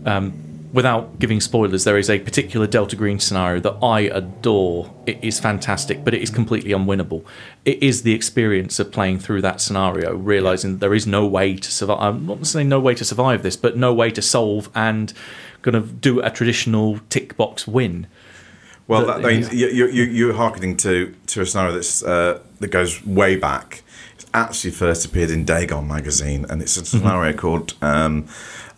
[0.06, 0.42] Um,
[0.72, 4.92] without giving spoilers, there is a particular Delta Green scenario that I adore.
[5.06, 7.24] It is fantastic, but it is completely unwinnable.
[7.64, 11.70] It is the experience of playing through that scenario, realizing there is no way to
[11.72, 11.98] survive.
[12.00, 15.12] I'm not saying no way to survive this, but no way to solve and
[15.62, 18.06] kind of do a traditional tick box win.
[18.86, 22.04] Well, that- that, I mean, you, you, you, you're hearkening to, to a scenario that's,
[22.04, 23.82] uh, that goes way back.
[24.14, 28.26] It's actually first appeared in Dagon magazine, and it's a scenario called um,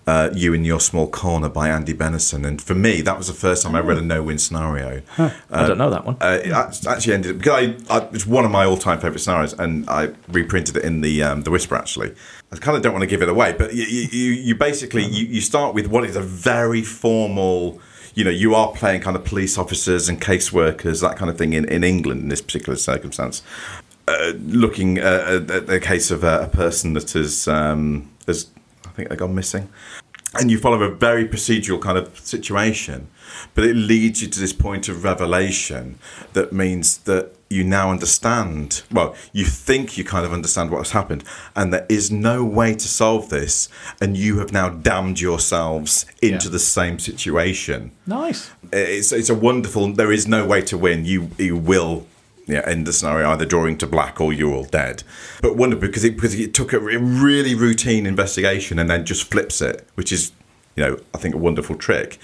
[0.09, 2.47] uh, You in Your Small Corner by Andy Benison.
[2.47, 5.03] And for me, that was the first time I read a no win scenario.
[5.19, 6.17] I don't know that one.
[6.19, 9.21] Uh, it actually ended up, because I, I it's one of my all time favorite
[9.21, 11.77] scenarios, and I reprinted it in the um, the Whisper.
[11.77, 12.15] Actually,
[12.51, 15.27] I kind of don't want to give it away, but you you, you, basically you,
[15.27, 17.79] you start with what is a very formal.
[18.15, 21.53] You know, you are playing kind of police officers and caseworkers, that kind of thing
[21.53, 23.43] in, in England in this particular circumstance.
[24.09, 28.47] Uh, looking uh, at at the case of a, a person that has, um, has,
[28.99, 29.69] think they've gone missing
[30.35, 33.09] and you follow a very procedural kind of situation,
[33.55, 35.99] but it leads you to this point of revelation
[36.35, 38.83] that means that you now understand.
[38.93, 41.25] Well, you think you kind of understand what has happened,
[41.57, 43.71] and there is no way to solve this,
[44.03, 46.53] and you have now damned yourselves into Yeah.
[46.53, 47.93] the same situation.
[48.07, 48.51] Nice.
[48.71, 49.95] It's it's a wonderful.
[49.95, 51.07] There is no way to win.
[51.07, 52.07] You you will.
[52.49, 55.03] Yeah, end the scenario either drawing to black or you're all dead.
[55.43, 59.61] But wonder because it because it took a really routine investigation and then just flips
[59.61, 60.33] it, which is
[60.79, 62.21] you know I think a wonderful trick.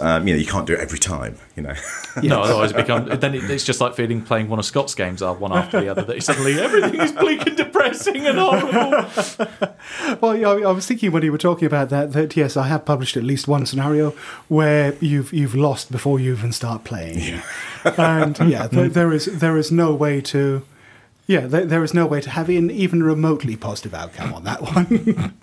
[0.00, 1.36] Um, you know you can't do it every time.
[1.56, 1.74] You know.
[2.20, 5.22] No, otherwise it become then it, it's just like feeling playing one of Scott's games
[5.22, 6.02] are one after the other.
[6.02, 9.08] That suddenly everything is bleak and depressing and horrible.
[10.20, 12.66] Well, yeah, I I was thinking when you were talking about that that yes, I
[12.66, 14.10] have published at least one scenario
[14.48, 17.42] where you've you've lost before you even start playing, yeah.
[17.96, 20.64] and yeah, there, there is there is no way to,
[21.26, 24.62] yeah, there, there is no way to have an even remotely positive outcome on that
[24.62, 25.34] one.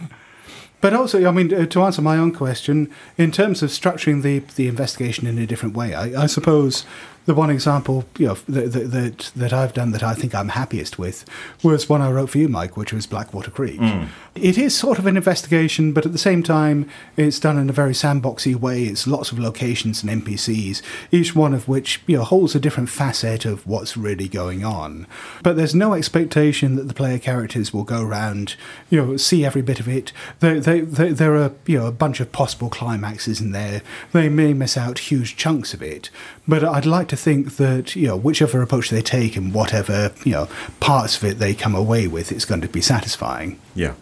[0.85, 4.37] But also, I mean, uh, to answer my own question, in terms of structuring the,
[4.55, 6.85] the investigation in a different way, I, I suppose
[7.25, 10.49] the one example you know that, that that that I've done that I think I'm
[10.49, 11.25] happiest with
[11.63, 13.79] was one I wrote for you, Mike, which was Blackwater Creek.
[13.79, 14.09] Mm.
[14.35, 17.73] It is sort of an investigation, but at the same time, it's done in a
[17.73, 18.83] very sandboxy way.
[18.83, 22.89] It's lots of locations and NPCs, each one of which you know holds a different
[22.89, 25.07] facet of what's really going on.
[25.41, 28.55] But there's no expectation that the player characters will go around,
[28.89, 30.11] you know, see every bit of it.
[30.39, 33.81] They, they, they, there are you know a bunch of possible climaxes in there.
[34.11, 36.09] They may miss out huge chunks of it,
[36.47, 40.31] but I'd like to think that you know whichever approach they take and whatever you
[40.33, 40.47] know
[40.79, 43.59] parts of it they come away with, it's going to be satisfying.
[43.73, 43.93] Yeah.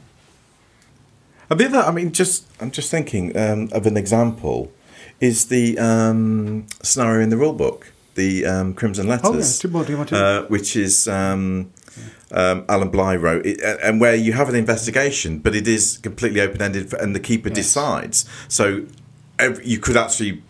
[1.49, 4.71] And the other, I mean, just I'm just thinking um, of an example,
[5.19, 9.71] is the um, scenario in the rule book, the um, Crimson Letters, Oh, yeah.
[9.71, 11.71] Do- what do you want to- uh, which is um,
[12.31, 16.41] um, Alan Bligh wrote, it, and where you have an investigation, but it is completely
[16.41, 18.25] open ended, and the keeper decides.
[18.47, 18.85] So
[19.37, 20.41] every, you could actually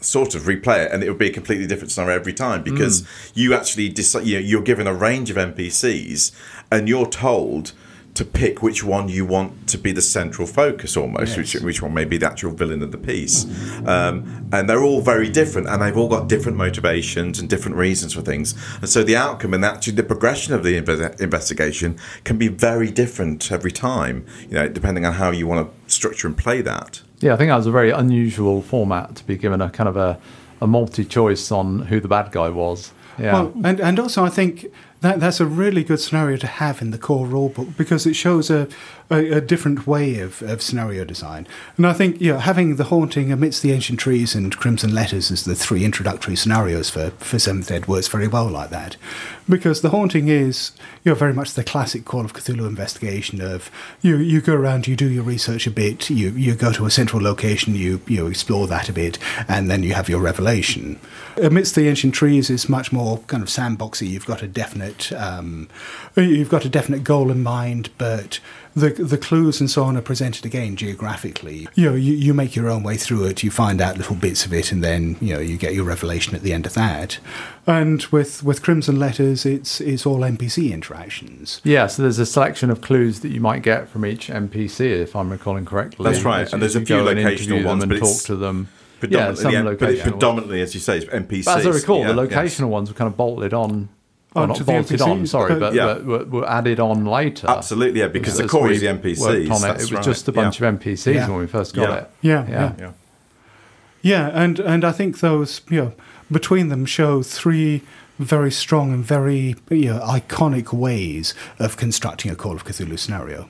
[0.00, 3.06] sort of replay it and it would be a completely different scenario every time because
[3.34, 6.32] you actually decide you know, you're given a range of npcs
[6.72, 7.72] and you're told
[8.14, 11.94] to pick which one you want to be the central focus almost which, which one
[11.94, 13.44] may be the actual villain of the piece.
[13.86, 18.14] Um, and they're all very different and they've all got different motivations and different reasons
[18.14, 18.54] for things.
[18.80, 22.90] And so the outcome and actually the progression of the inve- investigation can be very
[22.90, 27.02] different every time you know depending on how you want to structure and play that
[27.20, 29.96] Yeah, I think that was a very unusual format to be given a kind of
[29.96, 30.18] a,
[30.60, 32.92] a multi choice on who the bad guy was.
[33.18, 33.32] Yeah.
[33.32, 34.66] Well, and and also I think
[35.00, 38.50] That, that's a really good scenario to have in the core rulebook because it shows
[38.50, 38.68] a,
[39.10, 41.46] a, a different way of, of scenario design.
[41.76, 45.30] And I think you know, having the haunting amidst the ancient trees and crimson letters
[45.30, 48.96] as the three introductory scenarios for, for Seventh works very well like that.
[49.48, 50.72] Because the haunting is
[51.04, 54.86] you know, very much the classic Call of Cthulhu investigation of you, you go around,
[54.86, 58.26] you do your research a bit, you, you go to a central location, you, you
[58.26, 61.00] explore that a bit, and then you have your revelation.
[61.36, 64.08] Amidst the ancient trees is much more kind of sandboxy.
[64.08, 65.68] You've got a definite um,
[66.16, 68.40] you've got a definite goal in mind, but
[68.74, 71.68] the the clues and so on are presented again geographically.
[71.74, 73.42] You know, you, you make your own way through it.
[73.42, 76.34] You find out little bits of it, and then you know you get your revelation
[76.34, 77.18] at the end of that.
[77.66, 81.60] And with with Crimson Letters, it's it's all NPC interactions.
[81.64, 85.16] Yeah, so there's a selection of clues that you might get from each NPC, if
[85.16, 86.04] I'm recalling correctly.
[86.04, 87.98] That's right, As and there's a you few go and locational interview ones, and but
[87.98, 88.68] talk it's to them.
[89.02, 89.88] Yeah, Predominantly, some yeah, but it's locational.
[89.88, 90.02] ones.
[90.02, 91.44] predominantly, as you say, it's NPCs.
[91.46, 92.32] But as I recall, yeah, the yes.
[92.32, 93.88] locational ones were kind of bolted on.
[94.34, 95.86] Well, oh, not the bolted on, sorry, but- but, Yeah.
[95.86, 97.48] but were, were added on later.
[97.48, 99.20] Absolutely, yeah, because the core we is the worked NPCs.
[99.26, 99.60] on it.
[99.60, 100.68] that's It was right, just a bunch yeah.
[100.68, 101.28] of NPCs Yeah.
[101.28, 101.96] when we first got Yeah.
[101.96, 102.10] it.
[102.22, 102.50] Yeah, Yeah.
[102.50, 102.72] yeah.
[102.78, 102.90] Yeah.
[104.02, 105.92] Yeah, and, and I think those, you know,
[106.30, 107.82] between them show three
[108.20, 113.48] very strong and very you know, iconic ways of constructing a Call of Cthulhu scenario.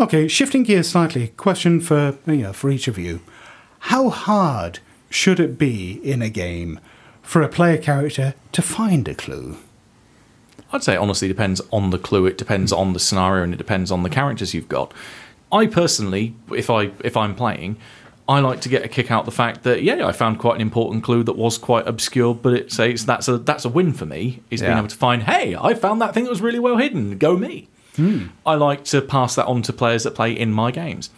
[0.00, 3.20] Okay, shifting gears slightly, question for, you know, for each of you.
[3.80, 4.78] How hard
[5.10, 6.78] should it be in a game
[7.28, 9.58] for a player character to find a clue?
[10.72, 12.24] I'd say it honestly depends on the clue.
[12.24, 14.94] It depends on the scenario, and it depends on the characters you've got.
[15.52, 17.76] I personally, if I if I'm playing,
[18.26, 20.62] I like to get a kick out the fact that yeah, I found quite an
[20.62, 24.06] important clue that was quite obscure, but it says that's a that's a win for
[24.06, 24.42] me.
[24.50, 27.18] Is being able to find hey, I found that thing that was really well hidden.
[27.18, 27.68] Go me.
[28.46, 31.10] I like to pass that on to players that play in my games.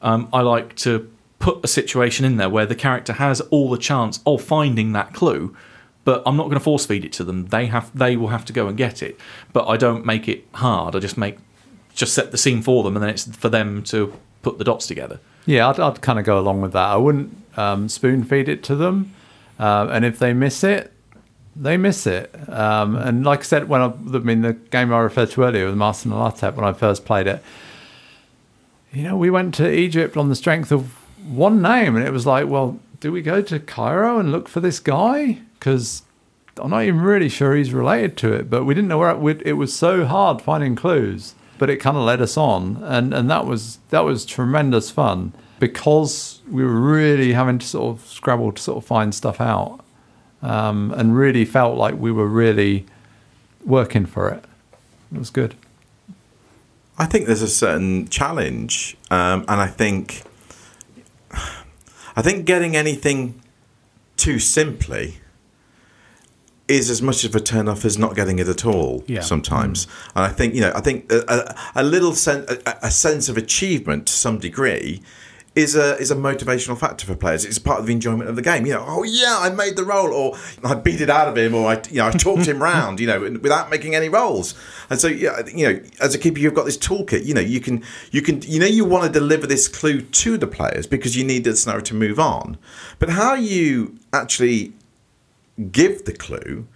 [0.00, 3.78] Um, I like to put a situation in there where the character has all the
[3.78, 5.56] chance of finding that clue,
[6.04, 7.46] but I'm not going to force feed it to them.
[7.46, 9.18] They have they will have to go and get it.
[9.52, 10.96] But I don't make it hard.
[10.96, 11.38] I just make
[11.94, 14.86] just set the scene for them, and then it's for them to put the dots
[14.86, 15.20] together.
[15.46, 16.88] Yeah, I'd, I'd kind of go along with that.
[16.90, 19.14] I wouldn't um, spoon feed it to them,
[19.58, 20.92] uh, and if they miss it,
[21.54, 22.34] they miss it.
[22.48, 25.66] Um, and like I said, when I, I mean the game I referred to earlier
[25.66, 27.42] with Martin Alatep when I first played it,
[28.92, 32.26] you know, we went to Egypt on the strength of one name, and it was
[32.26, 35.38] like, well, do we go to Cairo and look for this guy?
[35.58, 36.02] Because
[36.56, 39.42] I'm not even really sure he's related to it, but we didn't know where it,
[39.46, 41.34] it was so hard finding clues.
[41.58, 45.32] But it kind of led us on, and, and that was that was tremendous fun
[45.58, 49.80] because we were really having to sort of scrabble to sort of find stuff out,
[50.40, 52.86] um, and really felt like we were really
[53.64, 54.44] working for it.
[55.12, 55.56] It was good.
[56.96, 60.22] I think there's a certain challenge, um, and I think,
[62.18, 63.40] I think getting anything
[64.16, 65.18] too simply
[66.66, 69.04] is as much of a turn off as not getting it at all.
[69.06, 69.20] Yeah.
[69.20, 72.90] Sometimes, and I think you know, I think a, a, a little sense, a, a
[72.90, 75.00] sense of achievement to some degree.
[75.58, 77.44] Is a is a motivational factor for players.
[77.44, 78.64] It's part of the enjoyment of the game.
[78.64, 81.52] You know, oh yeah, I made the roll, or I beat it out of him,
[81.52, 83.00] or I you know I talked him round.
[83.00, 84.54] You know, without making any rolls.
[84.88, 87.24] And so yeah, you know, as a keeper, you've got this toolkit.
[87.24, 87.82] You know, you can
[88.12, 91.24] you can you know you want to deliver this clue to the players because you
[91.24, 92.56] need the scenario to move on.
[93.00, 94.74] But how you actually
[95.72, 96.68] give the clue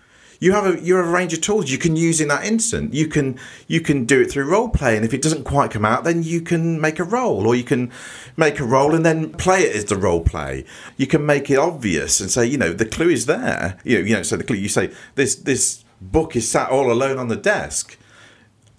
[0.42, 2.92] you have a you have a range of tools you can use in that instant.
[2.92, 3.38] You can
[3.68, 6.24] you can do it through role play and if it doesn't quite come out then
[6.24, 7.92] you can make a roll or you can
[8.36, 10.64] make a roll and then play it as the role play.
[10.96, 13.78] You can make it obvious and say you know the clue is there.
[13.84, 16.90] You know you know so the clue you say this this book is sat all
[16.90, 17.96] alone on the desk.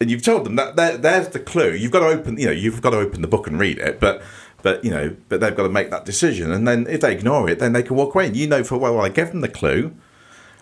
[0.02, 1.72] And you've told them that there's the clue.
[1.72, 4.02] You've got to open, you know, you've got to open the book and read it,
[4.02, 4.22] but
[4.62, 7.50] but you know, but they've got to make that decision, and then if they ignore
[7.50, 8.28] it, then they can walk away.
[8.28, 9.94] And you know, for well, I gave them the clue,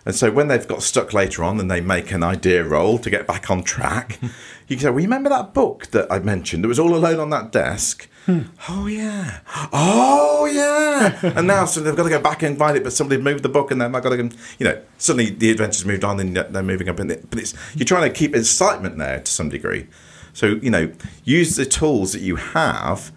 [0.04, 3.10] and so when they've got stuck later on, and they make an idea roll to
[3.10, 4.18] get back on track,
[4.68, 7.20] you can say, "Well, you remember that book that I mentioned that was all alone
[7.20, 8.42] on that desk?" Hmm.
[8.68, 9.40] Oh yeah,
[9.72, 13.20] oh yeah, and now so they've got to go back and find it, but somebody
[13.20, 16.04] moved the book, and then I've got to, go, you know, suddenly the adventure's moved
[16.04, 17.30] on, and they're moving up in it.
[17.30, 19.86] But it's you're trying to keep excitement there to some degree.
[20.32, 20.92] So you know,
[21.24, 23.12] use the tools that you have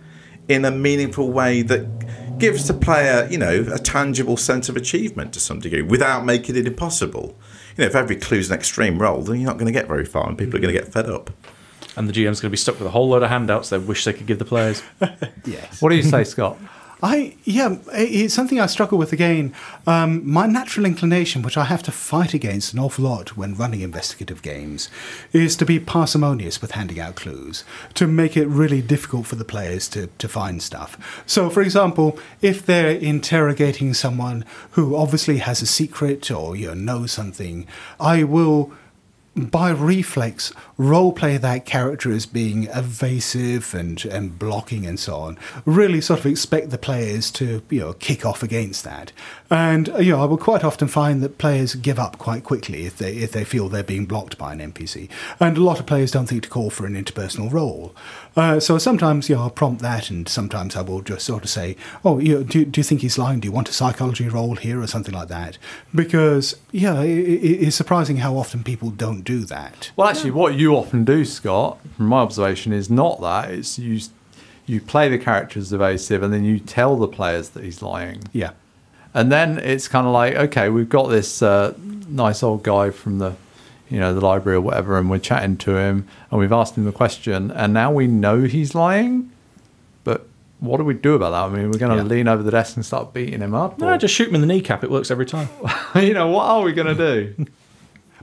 [0.48, 1.88] in a meaningful way that
[2.38, 6.56] gives the player, you know, a tangible sense of achievement to some degree, without making
[6.56, 7.38] it impossible.
[7.78, 10.06] You know, if every clue's an extreme roll, then you're not going to get very
[10.06, 11.30] far, and people are going to get fed up.
[11.98, 14.04] And the GM's going to be stuck with a whole load of handouts they wish
[14.04, 14.84] they could give the players.
[15.46, 15.80] Yes.
[15.80, 16.58] What do you say, Scott?
[17.06, 19.54] I yeah, it's something I struggle with again.
[19.86, 23.82] Um, my natural inclination, which I have to fight against an awful lot when running
[23.82, 24.90] investigative games,
[25.32, 29.46] is to be parsimonious with handing out clues to make it really difficult for the
[29.46, 31.22] players to to find stuff.
[31.28, 36.74] So, for example, if they're interrogating someone who obviously has a secret or you know
[36.74, 37.68] knows something,
[38.00, 38.74] I will
[39.36, 45.38] by reflex roll play that character as being evasive and, and blocking and so on.
[45.66, 49.12] Really sort of expect the players to you know kick off against that.
[49.50, 52.98] And you know I will quite often find that players give up quite quickly if
[52.98, 55.10] they if they feel they're being blocked by an NPC.
[55.40, 57.94] And a lot of players don't think to call for an interpersonal role.
[58.36, 61.78] Uh, so sometimes know I'll prompt that, and sometimes I will just sort of say,
[62.04, 63.40] "Oh, you know, do, do you think he's lying?
[63.40, 65.58] Do you want a psychology roll here or something like that?"
[65.94, 69.92] Because yeah, it, it, it's surprising how often people don't do that.
[69.96, 73.52] Well, actually, what you often do, Scott, from my observation, is not that.
[73.52, 74.02] It's you.
[74.68, 78.24] You play the character as evasive, and then you tell the players that he's lying.
[78.34, 78.52] Yeah.
[79.14, 81.74] And then it's kind of like, okay, we've got this uh,
[82.10, 83.36] nice old guy from the,
[83.90, 86.86] you know, the library or whatever, and we're chatting to him, and we've asked him
[86.86, 89.32] the question, and now we know he's lying.
[90.04, 90.28] But
[90.60, 91.44] what do we do about that?
[91.44, 92.10] I mean, we're going to Yeah.
[92.10, 93.80] lean over the desk and start beating him up.
[93.80, 94.84] No, or- just shoot him in the kneecap.
[94.84, 95.50] It works every time.
[95.96, 97.46] you know, what are we going to do?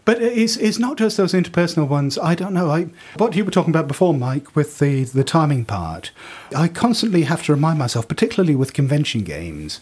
[0.05, 2.19] But it's it's not just those interpersonal ones.
[2.19, 2.69] I don't know.
[2.73, 2.89] I
[3.19, 6.11] what you were talking about before, Mike, with the the timing part.
[6.57, 9.79] I constantly have to remind myself, particularly with convention games,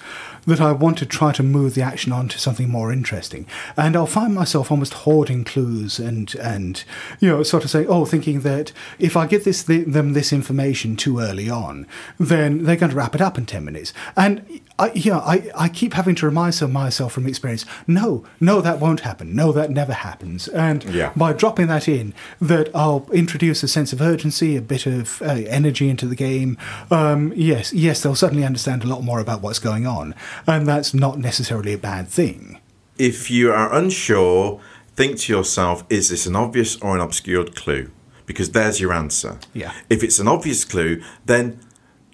[0.47, 3.47] that I want to try to move the action on to something more interesting.
[3.77, 6.83] And I'll find myself almost hoarding clues and and
[7.21, 10.97] you know sort of say, oh, thinking that if I give this them this information
[10.97, 11.87] too early on,
[12.19, 13.93] then they're going to wrap it up in ten minutes.
[14.17, 18.81] And I, yeah, I, I keep having to remind myself from experience, no, no, that
[18.81, 19.37] won't happen.
[19.37, 20.49] No, that never happens.
[20.49, 21.13] And Yeah.
[21.15, 25.27] by dropping that in, that I'll introduce a sense of urgency, a bit of uh,
[25.49, 26.57] energy into the game.
[26.91, 30.15] Um, yes, yes, they'll suddenly understand a lot more about what's going on.
[30.47, 32.61] And that's not necessarily a bad thing.
[32.99, 34.61] If you are unsure,
[34.95, 37.91] think to yourself, is this an obvious or an obscured clue?
[38.27, 39.39] Because there's your answer.
[39.55, 39.73] Yeah.
[39.89, 41.61] If it's an obvious clue, then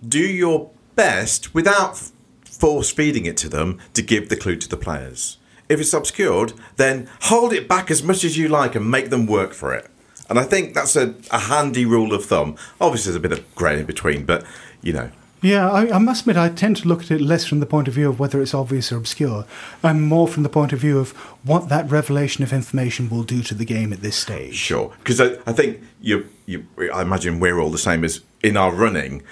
[0.07, 2.01] do your best without
[2.45, 5.39] force feeding it to them to give the clue to the players.
[5.69, 9.27] If it's obscured, then hold it back as much as you like and make them
[9.27, 9.91] work for it.
[10.29, 12.57] And I think that's a, a handy rule of thumb.
[12.81, 14.45] Obviously, there's a bit of grey in between, but
[14.83, 15.11] you know,
[15.47, 17.87] Yeah, I, I must admit, I tend to look at it less from the point
[17.87, 19.47] of view of whether it's obvious or obscure,
[19.81, 21.13] and more from the point of view of
[21.45, 24.57] what that revelation of information will do to the game at this stage.
[24.57, 26.67] Sure, because I, I think you, you.
[26.93, 29.23] I imagine we're all the same as in our running.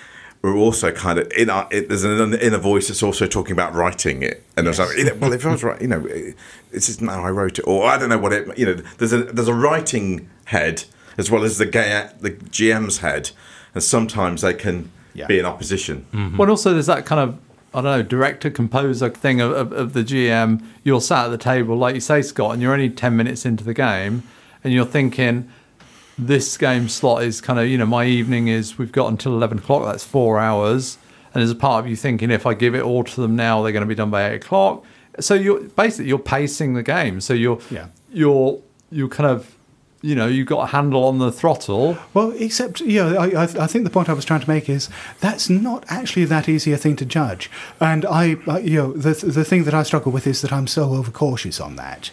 [0.41, 1.67] We're also kind of in our.
[1.73, 5.33] It, there's an inner voice that's also talking about writing it, and there's like, well,
[5.33, 5.99] if I was right, you know,
[6.71, 8.57] this isn't how I wrote it, or I don't know what it.
[8.57, 10.85] You know, there's a there's a writing head
[11.19, 13.33] as well as the ga- the GM's head,
[13.75, 15.27] and sometimes they can Yeah.
[15.27, 16.07] be in opposition.
[16.13, 16.37] Mm-hmm.
[16.37, 17.39] Well, also there's that kind of
[17.73, 20.63] I don't know director composer thing of, of, of the GM.
[20.85, 23.65] You're sat at the table, like you say, Scott, and you're only ten minutes into
[23.65, 24.23] the game,
[24.63, 25.49] and you're thinking,
[26.17, 29.59] this game slot is kind of you know my evening is we've got until eleven
[29.59, 29.85] o'clock.
[29.87, 30.99] That's four hours,
[31.33, 33.63] and there's a part of you thinking if I give it all to them now,
[33.63, 34.85] they're going to be done by eight o'clock.
[35.21, 37.21] So you're basically you're pacing the game.
[37.21, 37.87] So you're Yeah.
[38.13, 38.61] you're
[38.91, 39.57] you're kind of
[40.05, 41.97] you know you've got a handle on the throttle.
[42.13, 44.69] Well, except, you know, I, I, I think the point I was trying to make
[44.69, 44.91] is
[45.21, 47.51] that's not actually that easy a thing to judge.
[47.81, 50.67] And I, I you know, the, the thing that I struggle with is that I'm
[50.67, 52.11] so overcautious on that.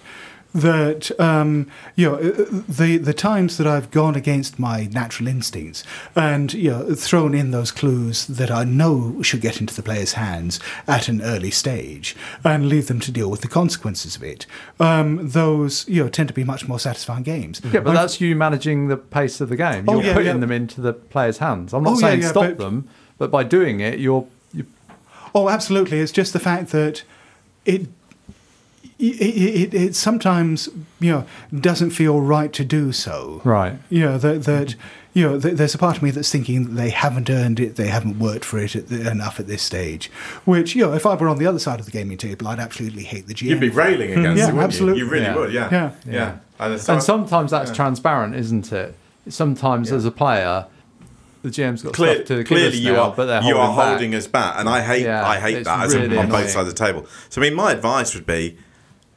[0.54, 5.82] That um, you know the the times that I've gone against my natural instincts
[6.14, 10.14] and you know thrown in those clues that I know should get into the player's
[10.14, 14.46] hands at an early stage and leave them to deal with the consequences of it.
[14.78, 17.62] Um, those you know tend to be much more satisfying games.
[17.72, 19.86] Yeah, but that's you managing the pace of the game.
[19.88, 20.38] Oh, You're yeah, putting yeah.
[20.42, 21.74] them into the player's hands.
[21.74, 24.28] I'm not Oh, saying yeah, stop but- them, but by doing it, you're.
[24.52, 24.66] you
[25.34, 26.00] Oh, absolutely.
[26.02, 27.04] It's just the fact that
[27.64, 27.88] it
[29.02, 31.26] it, it, it sometimes you know
[31.60, 33.42] doesn't feel right to do so.
[33.44, 33.78] Right.
[33.90, 34.76] You know that that
[35.14, 37.76] you know th- there's a part of me that's thinking that they haven't earned it,
[37.76, 40.12] they haven't worked for it at the, enough at this stage.
[40.46, 42.60] Which you know, if I were on the other side of the gaming table, I'd
[42.60, 43.50] absolutely hate the GM.
[43.50, 44.20] You'd be railing hmm.
[44.20, 45.00] against Yeah, it, wouldn't absolutely.
[45.00, 45.06] you?
[45.06, 45.36] You really Yeah.
[45.36, 45.70] would, yeah.
[45.72, 45.92] Yeah.
[46.06, 46.38] yeah.
[46.60, 48.96] And, so and sometimes that's transparent, isn't it?
[49.28, 50.68] Sometimes as a player,
[51.42, 53.56] the GM's got Clear, stuff to give clearly us you now, are but they're you
[53.56, 53.90] holding are back.
[53.90, 56.50] holding us back, and I hate Yeah, I hate it's that as really on both
[56.50, 57.08] sides of the table.
[57.30, 58.58] So I mean, my advice would be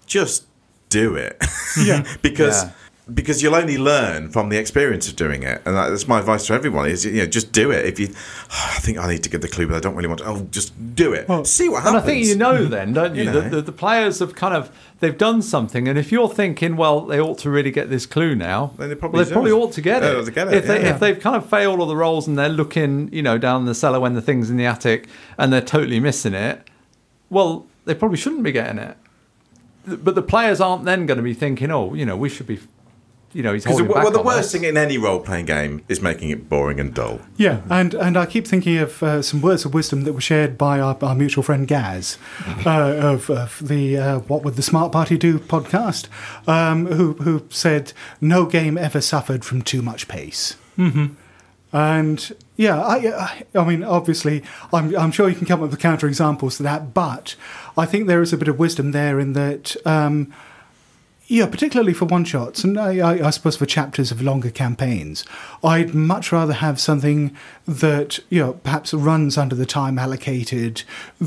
[0.07, 0.45] just
[0.89, 1.43] do it,
[1.85, 2.05] Yeah.
[2.23, 2.71] because Yeah.
[3.13, 6.55] because you'll only learn from the experience of doing it, and that's my advice to
[6.55, 7.85] everyone: is you know just do it.
[7.85, 8.07] If you,
[8.51, 10.27] I think I need to get the clue, but I don't really want to.
[10.27, 11.27] Oh, just do it.
[11.47, 12.03] See what happens.
[12.03, 12.03] And.
[12.03, 13.25] I think you know then, don't you?
[13.25, 13.49] You The, know.
[13.51, 17.21] the, the players have kind of they've done something, and if you're thinking, well, they
[17.21, 19.59] ought to really get this clue now, Then they probably well, they probably do.
[19.61, 20.17] ought to get it.
[20.17, 20.95] ought to get it, If they yeah.
[20.95, 23.75] if they've kind of failed all the rolls and they're looking, you know, down the
[23.75, 26.67] cellar when the thing's in the attic and they're totally missing it,
[27.29, 28.97] well, they probably shouldn't be getting it.
[29.87, 32.59] But the players aren't then going to be thinking, oh, you know, we should be
[33.35, 34.53] you know, he's Because holding the, back well, the on worst us.
[34.53, 37.21] thing in any role playing game is making it boring and dull.
[37.37, 40.57] Yeah, and, and I keep thinking of uh, some words of wisdom that were shared
[40.57, 42.17] by our, our mutual friend Gaz
[42.65, 46.07] uh, of, of the uh, What Would the Smart Party Do podcast,
[46.49, 50.57] um, who, who said, No game ever suffered from too much pace.
[50.79, 51.15] Mm-hmm.
[51.75, 56.07] And yeah, I, I, mean, obviously, I'm, I'm sure you can come up with counter
[56.07, 57.35] examples to that, but
[57.77, 59.77] I think there is a bit of wisdom there in that.
[59.85, 60.33] Um,
[61.27, 65.25] yeah, particularly for one shots, and I, I, I suppose for chapters of longer campaigns,
[65.65, 67.35] I'd much rather have something
[67.67, 70.83] that you know perhaps runs under the time allocated,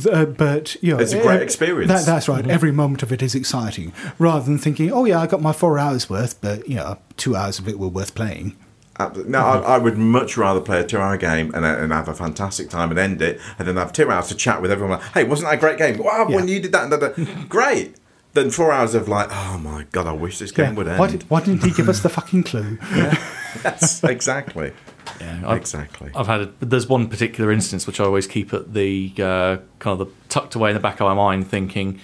[0.10, 1.92] uh, but you know It's a great experience.
[1.92, 2.48] That, that's right.
[2.48, 5.80] Every moment of it is exciting, rather than thinking, oh yeah, I got my four
[5.80, 8.56] hours worth, but you know, two hours of it were worth playing.
[9.00, 9.32] Absolutely.
[9.32, 12.70] No, I, I would much rather play a two-hour game and, and have a fantastic
[12.70, 15.00] time and end it, and then have two hours to chat with everyone.
[15.00, 15.98] Like, hey, wasn't that a great game?
[15.98, 17.44] Wow, when you did that, and da, da.
[17.50, 17.96] great.
[18.34, 20.74] Then four hours of like, oh my god, I wish this game Yeah.
[20.74, 21.00] would end.
[21.00, 22.78] Why, did, why didn't he give us the fucking clue?
[23.64, 24.72] Yes, exactly,
[25.22, 26.12] Yeah, I've, exactly.
[26.14, 26.42] I've had.
[26.42, 30.14] A, there's one particular instance which I always keep at the uh, kind of the
[30.30, 32.00] tucked away in the back of my mind, thinking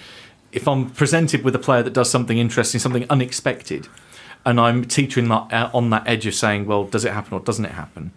[0.50, 3.86] if I'm presented with a player that does something interesting, something unexpected,
[4.44, 7.40] and I'm teetering that, uh, on that edge of saying, well, does it happen or
[7.40, 8.12] doesn't it happen?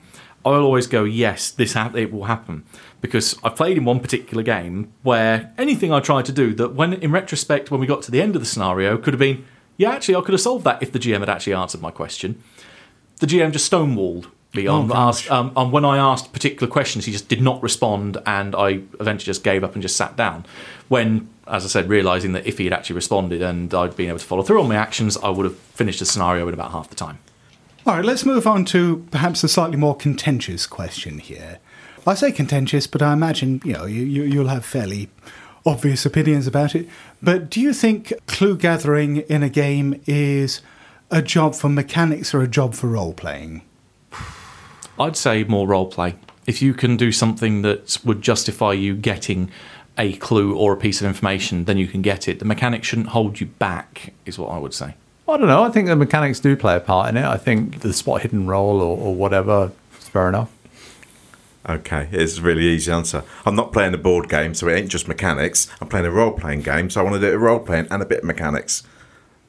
[0.45, 2.63] I'll always go, yes, this ha- it will happen
[3.01, 6.93] because I played in one particular game where anything I tried to do that, when
[6.93, 9.91] in retrospect, when we got to the end of the scenario, could have been, yeah,
[9.91, 12.41] actually, I could have solved that if the GM had actually answered my question
[13.19, 17.05] the GM just stonewalled me on asked, um, um, when I asked particular questions.
[17.05, 20.45] He just did not respond, and I eventually just gave up and just sat down.
[20.87, 24.19] When, as I said, realizing that if he had actually responded and I'd been able
[24.19, 26.89] to follow through on my actions, I would have finished the scenario in about half
[26.89, 27.19] the time.
[27.85, 31.59] All right, let's move on to perhaps a slightly more contentious question here.
[32.05, 35.09] I say contentious, but I imagine you know you, you you'll have fairly
[35.65, 36.87] obvious opinions about it.
[37.21, 40.61] But do you think clue gathering in a game is
[41.11, 43.61] a job for mechanics or a job for role playing?
[44.99, 46.15] I'd say more role play.
[46.45, 49.51] If you can do something that would justify you getting
[49.97, 52.39] a clue or a piece of information, then you can get it.
[52.39, 54.95] The mechanic shouldn't hold you back, is what I would say.
[55.27, 55.63] I don't know.
[55.63, 57.25] I think the mechanics do play a part in it.
[57.25, 60.49] I think the spot hidden roll or, or whatever is fair enough.
[61.67, 63.23] Okay, it's a really easy answer.
[63.45, 65.67] I'm not playing a board game, so it ain't just mechanics.
[65.81, 68.19] I'm playing a role-playing game, so I want to do a role-playing and a bit
[68.19, 68.83] of mechanics.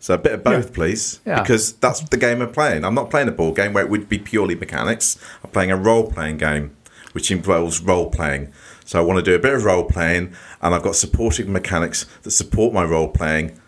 [0.00, 0.74] So a bit of both, Yeah.
[0.74, 1.42] please, Yeah.
[1.42, 2.84] because that's the game I'm playing.
[2.84, 5.16] I'm not playing a board game where it would be purely mechanics.
[5.44, 6.72] I'm playing a role-playing game,
[7.12, 8.48] which involves role-playing.
[8.88, 10.32] So I want to do a bit of role-playing,
[10.62, 13.60] and I've got supporting mechanics that support my role-playing.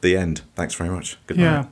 [0.00, 0.40] The end.
[0.54, 1.18] Thanks very much.
[1.26, 1.42] Good night.
[1.44, 1.64] Yeah.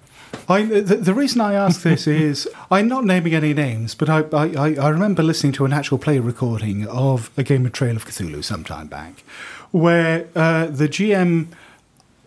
[0.47, 4.19] I, the, the reason I ask this is I'm not naming any names, but I,
[4.35, 7.97] I, I- I remember listening to an actual play recording of a game of Trail
[7.97, 9.25] of Cthulhu some time back,
[9.71, 11.47] where uh, the GM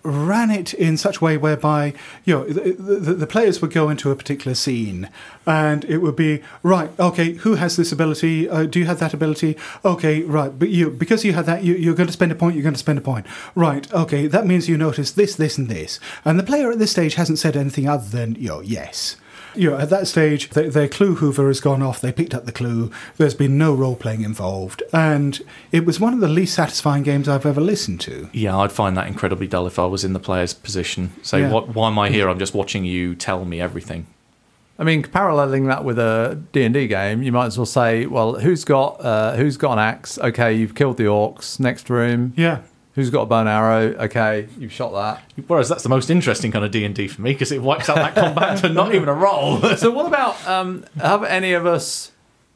[0.03, 1.93] ran it in such a way whereby
[2.25, 5.09] you know the, the, the players would go into a particular scene
[5.45, 8.49] and it would be right okay who has this ability?
[8.49, 9.55] Uh, do you have that ability?
[9.83, 12.55] Okay right but you because you have that you, you're going to spend a point
[12.55, 13.25] you're going to spend a point.
[13.55, 15.99] Right okay that means you notice this this and this.
[16.25, 19.15] And the player at this stage hasn't said anything other than you know yes
[19.55, 22.01] you know, at that stage, their, their clue hoover has gone off.
[22.01, 22.91] They picked up the clue.
[23.17, 25.41] There's been no role playing involved, and
[25.71, 28.29] it was one of the least satisfying games I've ever listened to.
[28.33, 31.11] Yeah, I'd find that incredibly dull if I was in the player's position.
[31.21, 31.51] Say, Yeah.
[31.51, 31.69] what?
[31.75, 32.29] Why am I here?
[32.29, 34.07] I'm just watching you tell me everything.
[34.79, 38.63] I mean, paralleling that with a D&D game, you might as well say, well, who's
[38.65, 40.17] got uh, who's got an axe?
[40.17, 41.59] Okay, you've killed the orcs.
[41.59, 42.33] Next room.
[42.35, 42.61] Yeah.
[42.95, 43.95] Who's got a bow and arrow?
[44.05, 45.23] Okay, you've shot that.
[45.47, 47.89] Whereas that's the most interesting kind of D and D for me because it wipes
[47.89, 49.57] out that combat to not even a roll.
[49.77, 52.11] So what about um, have any of us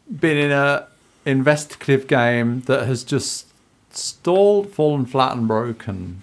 [0.10, 0.88] been in a
[1.26, 3.48] investigative game that has just
[3.90, 6.22] stalled, fallen flat, and broken?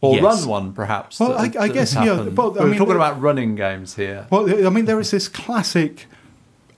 [0.00, 0.22] Or Yes.
[0.22, 1.20] run one, perhaps.
[1.20, 2.36] Well, that- I- I that guess, has yeah, happened?
[2.36, 4.26] well, I We're mean, talking about running games here.
[4.30, 6.06] Well, I mean, there is this classic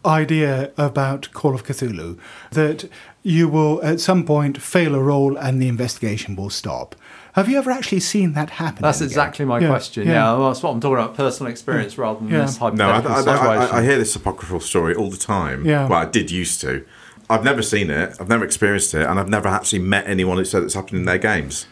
[0.05, 2.19] idea about Call of Cthulhu
[2.51, 2.89] that
[3.25, 6.95] you will at some point fail a roll and the investigation will stop.
[7.33, 8.83] Have you ever actually seen that happen?
[8.83, 9.11] That's in game?
[9.11, 10.07] exactly my Yeah, question.
[10.07, 10.37] Yeah.
[10.37, 11.17] well, that's what I'm talking about.
[11.17, 12.43] Personal experience rather than Yeah.
[12.43, 12.71] this No, I,
[13.01, 13.75] hypothetical I, situation.
[13.75, 15.67] I, I hear this apocryphal story all the time.
[15.67, 15.89] Yeah.
[15.89, 16.85] Well, I did used to.
[17.29, 18.15] I've never seen it.
[18.21, 21.05] I've never experienced it, and I've never actually met anyone who said it's happened in
[21.07, 21.67] their games.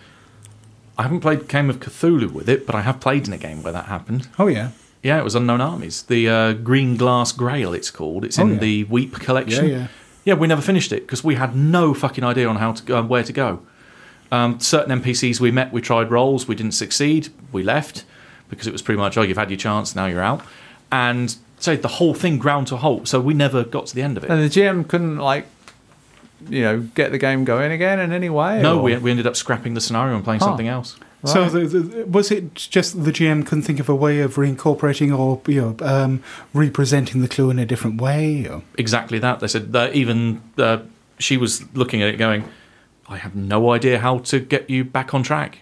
[0.98, 3.62] I haven't played Game of Cthulhu with it, but I have played in a game
[3.62, 4.28] where that happened.
[4.38, 4.70] Oh yeah.
[5.02, 6.02] Yeah, it was Unknown Armies.
[6.04, 8.24] The uh, Green Glass Grail, it's called.
[8.24, 8.58] It's Oh, in yeah.
[8.60, 9.68] the Weep collection.
[9.68, 9.86] Yeah, yeah.
[10.24, 13.02] Yeah, we never finished it because we had no fucking idea on how to go,
[13.02, 13.60] where to go.
[14.30, 18.04] Um, certain NPCs we met, we tried rolls, we didn't succeed, we left
[18.48, 20.42] because it was pretty much, oh, you've had your chance, now you're out.
[20.90, 23.08] And so the whole thing ground to a halt.
[23.08, 24.30] So we never got to the end of it.
[24.30, 25.46] and the GM couldn't like,
[26.48, 28.62] you know, get the game going again in any way.
[28.62, 30.46] no, or- we, we ended up scrapping the scenario and playing Huh.
[30.46, 30.96] something else.
[31.24, 35.16] So, the, the, was it just the GM couldn't think of a way of reincorporating
[35.16, 38.46] or you know um, representing the clue in a different way?
[38.48, 38.62] Or?
[38.76, 39.38] exactly that.
[39.40, 40.78] They said that even uh,
[41.18, 42.44] she was looking at it going,
[43.08, 45.58] I have no idea how to get you back on track.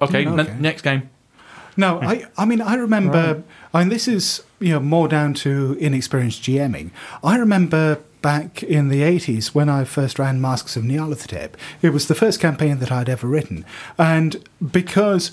[0.00, 1.10] Okay, Mm, n- next game.
[1.76, 3.42] No, I, I mean, I remember,
[3.72, 6.90] I mean, this is, you know, more down to inexperienced GMing.
[7.22, 11.52] I remember back in the 80s when I first ran Masks of Nyarlathotep.
[11.80, 13.64] It was the first campaign that I'd ever written.
[13.98, 15.30] And because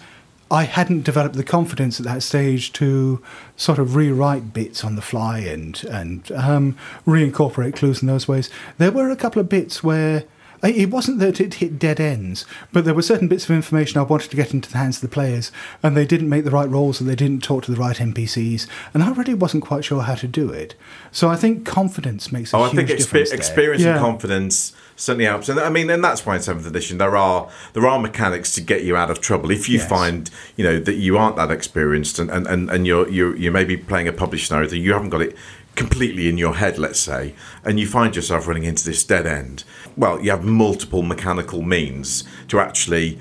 [0.51, 3.19] I hadn't developed the confidence at that stage to
[3.57, 6.77] sort of rewrite bits on the fly and, and um,
[7.07, 10.25] reincorporate clues in those ways, there were a couple of bits where
[10.63, 14.03] it wasn't that it hit dead ends, but there were certain bits of information I
[14.03, 15.51] wanted to get into the hands of the players,
[15.81, 18.67] and they didn't make the right rolls, and they didn't talk to the right NPCs,
[18.93, 20.75] and I really wasn't quite sure how to do it.
[21.11, 23.29] So I think confidence makes a Oh, I huge think difference.
[23.29, 23.37] there.
[23.37, 23.91] experience Yeah.
[23.95, 27.49] and confidence certainly helps, and I mean, and that's why in seventh edition there are
[27.73, 29.89] there are mechanics to get you out of trouble if you Yes.
[29.89, 33.51] find you know that you aren't that experienced and and, and, and you're you you
[33.51, 35.35] may be playing a published scenario that you haven't got it
[35.75, 37.33] completely in your head, let's say,
[37.65, 39.63] and you find yourself running into this dead end.
[39.95, 43.19] Well, you have multiple mechanical means to actually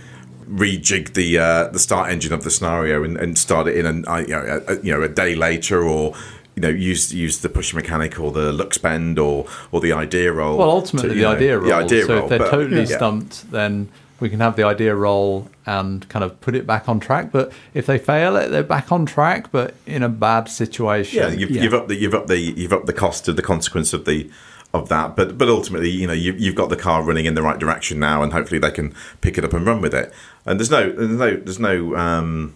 [0.49, 4.05] rejig the uh, the start engine of the scenario and, and start it in an,
[4.07, 6.15] uh, you, know, a, you know a day later or
[6.57, 10.33] you know use use the push mechanic or the Luck spend or or the idea
[10.33, 10.59] roll.
[10.59, 11.69] Well, ultimately, to, the know, idea roll.
[11.69, 12.97] The idea so roll, if they're but- totally yeah.
[12.97, 13.89] stumped, then
[14.21, 17.33] we can have the idea roll and kind of put it back on track.
[17.33, 21.19] But if they fail it, they're back on track, but in a bad situation.
[21.19, 21.63] Yeah, you've, Yeah.
[21.63, 24.31] you've up the you've up the you've up the cost of the consequence of the
[24.75, 25.17] of that.
[25.17, 27.99] But but ultimately, you know, you, you've got the car running in the right direction
[27.99, 30.13] now, and hopefully they can pick it up and run with it.
[30.47, 32.55] And there's no there's no there's no um,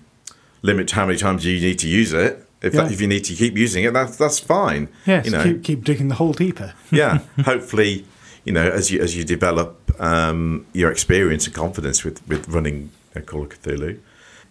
[0.63, 2.43] limit to how many times you need to use it.
[2.63, 2.83] If Yeah.
[2.85, 4.89] that, if you need to keep using it, that's that's fine.
[5.07, 6.73] Yes, you know, keep, keep digging the hole deeper.
[6.91, 7.19] yeah.
[7.45, 8.07] Hopefully,
[8.45, 12.91] you know, as you as you develop um, your experience and confidence with with running
[13.15, 13.99] uh, Call of Cthulhu,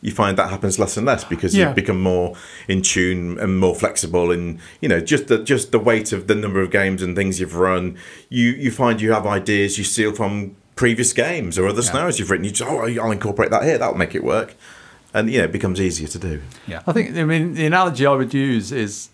[0.06, 1.70] you find that happens less and less because Yeah.
[1.70, 2.36] you become more
[2.68, 4.32] in tune and more flexible.
[4.32, 7.40] And you know, just the just the weight of the number of games and things
[7.40, 7.98] you've run,
[8.30, 12.30] you you find you have ideas you steal from previous games or other scenarios you've
[12.30, 12.46] written.
[12.46, 13.78] You just oh, I'll incorporate that here.
[13.78, 14.56] That'll make it work.
[15.14, 16.42] And you know, it becomes easier to do.
[16.68, 19.10] Yeah I think, I mean, the analogy I would use is,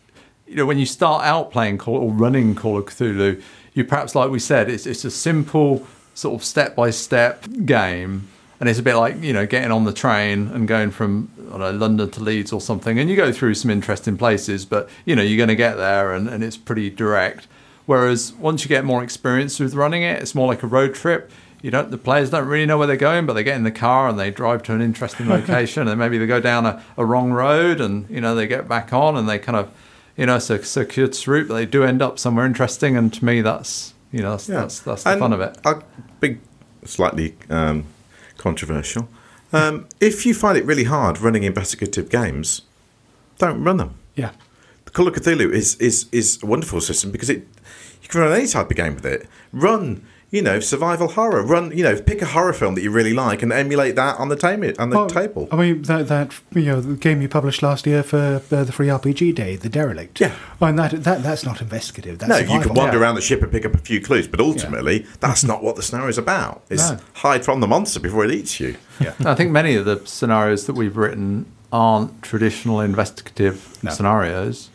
[0.47, 3.39] you know, when you start out playing Call or running Call of Cthulhu,
[3.73, 5.85] you perhaps, like we said, it's, it's a simple
[6.15, 8.27] sort of step by step game.
[8.61, 11.71] And it's a bit like, you know, getting on the train and going from, know,
[11.71, 12.99] London to Leeds or something.
[12.99, 16.13] And you go through some interesting places, but, you know, you're going to get there
[16.13, 17.47] and, and it's pretty direct.
[17.87, 21.31] Whereas once you get more experience with running it, it's more like a road trip.
[21.63, 21.91] You don't.
[21.91, 24.19] The players don't really know where they're going, but they get in the car and
[24.19, 27.79] they drive to an interesting location, and maybe they go down a, a wrong road,
[27.79, 29.71] and you know they get back on, and they kind of,
[30.17, 32.97] you know, it's a circuitous route, but they do end up somewhere interesting.
[32.97, 35.57] And to me, that's you know that's that's, that's the And fun of it.
[35.63, 35.83] A
[36.19, 36.39] big,
[36.83, 37.85] slightly um,
[38.41, 39.07] controversial.
[39.53, 42.61] Um, if you find it really hard running investigative games,
[43.37, 43.95] don't run them.
[44.15, 44.31] Yeah.
[44.85, 47.47] The Call of Cthulhu is is is a wonderful system because it
[48.01, 49.27] you can run any type of game with it.
[49.51, 51.43] Run, you know, survival horror.
[51.43, 54.29] Run, you know, pick a horror film that you really like and emulate that on
[54.29, 54.71] the table.
[54.79, 55.49] On the Well, table.
[55.51, 58.71] I mean, that, that you know, the game you published last year for uh, the
[58.71, 60.21] free RPG day, The Derelict.
[60.21, 60.33] Yeah.
[60.61, 62.19] And that, that that's not investigative.
[62.19, 63.03] That's no, you can wander Yeah.
[63.03, 65.83] around the ship and pick up a few clues, but ultimately, that's not what the
[65.83, 66.63] scenario is about.
[66.69, 66.97] It's No.
[67.15, 68.77] hide from the monster before it eats you.
[69.01, 69.13] Yeah.
[69.25, 73.91] I think many of the scenarios that we've written aren't traditional investigative No.
[73.91, 74.69] scenarios.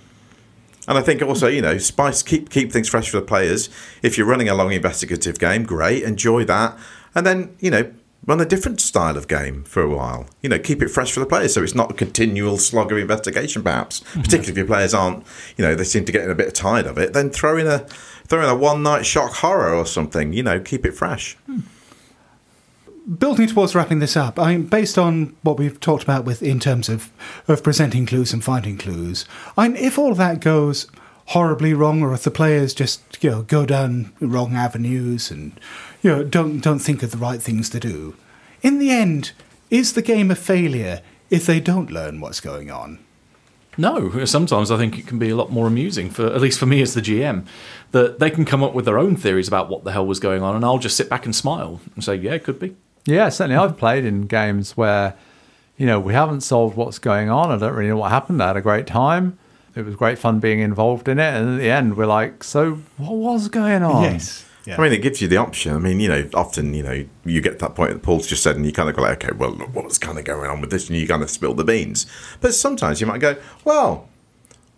[0.89, 3.69] And I think also, you know, spice keep keep things fresh for the players.
[4.03, 6.79] If you're running a long investigative game, great, enjoy that,
[7.15, 7.93] and then you know
[8.27, 10.27] run a different style of game for a while.
[10.43, 12.99] You know, keep it fresh for the players, so it's not a continual slog of
[12.99, 13.63] investigation.
[13.63, 14.23] Perhaps, mm-hmm.
[14.23, 15.25] particularly if your players aren't,
[15.57, 17.13] you know, they seem to get a bit tired of it.
[17.13, 17.81] Then throw in a
[18.27, 20.33] throw in a one night shock horror or something.
[20.33, 21.35] You know, keep it fresh.
[21.47, 21.61] Hmm.
[23.07, 26.61] Building towards wrapping this up, I mean, based on what we've talked about with in
[26.61, 27.11] terms of
[27.49, 29.25] of presenting clues and finding clues,
[29.57, 30.87] I mean, if all of that goes
[31.27, 35.59] horribly wrong, or if the players just you know go down wrong avenues and
[36.03, 38.17] you know don't don't think of the right things to do,
[38.63, 39.33] in the end,
[39.71, 41.01] is the game a failure
[41.31, 42.99] if they don't learn what's going on?
[43.79, 46.65] No, sometimes I think it can be a lot more amusing for at least for
[46.65, 47.47] me as the GM
[47.91, 50.43] that they can come up with their own theories about what the hell was going
[50.43, 52.75] on, and I'll just sit back and smile and say, "Yeah, it could be."
[53.07, 53.57] Yeah, certainly.
[53.57, 55.15] I've played in games where,
[55.77, 57.51] you know, we haven't solved what's going on.
[57.51, 58.43] I don't really know what happened.
[58.43, 59.39] I had a great time.
[59.75, 61.35] It was great fun being involved in it.
[61.35, 64.03] And at the end, we're like, so what was going on?
[64.05, 64.45] Yes.
[64.65, 64.77] Yeah.
[64.79, 65.75] I mean, it gives you the option.
[65.77, 68.43] I mean, you know, often, you know, you get to that point that Paul's just
[68.43, 70.61] said, and you kind of go like, okay, well, look, what's kind of going on
[70.61, 70.89] with this?
[70.89, 72.07] And you kind of spill the beans.
[72.41, 74.09] But sometimes you might go, well,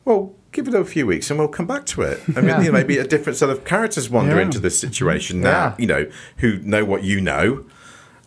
[0.04, 2.20] well, give it a few weeks and we'll come back to it.
[2.36, 2.58] I mean, Yeah.
[2.60, 4.42] you know, maybe a different set of characters wander Yeah.
[4.42, 5.74] into this situation now, Yeah.
[5.78, 6.06] you know,
[6.38, 7.64] who know what you know.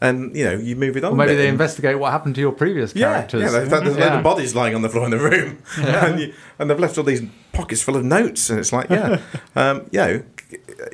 [0.02, 1.14] And you know you move it on.
[1.14, 3.41] Or maybe they and- investigate what happened to your previous Yeah, characters.
[3.43, 3.49] yeah.
[3.52, 4.18] There's, there's a load Yeah.
[4.18, 7.04] of bodies lying on the floor in the room, and, you, and they've left all
[7.04, 7.22] these
[7.54, 9.22] pockets full of notes, and it's like, yeah,
[9.56, 10.24] um, you know,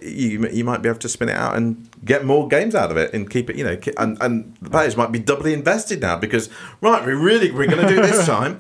[0.02, 2.98] you you might be able to spin it out and get more games out of
[2.98, 6.16] it and keep it, you know, and and the players might be doubly invested now
[6.18, 6.50] because
[6.82, 8.60] right, we really we're going to do this time.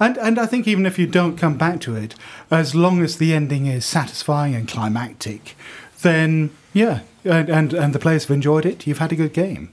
[0.00, 2.14] And and I think even if you don't come back to it,
[2.50, 5.56] as long as the ending is satisfying and climactic,
[6.02, 9.72] then yeah, and and, and the players have enjoyed it, you've had a good game.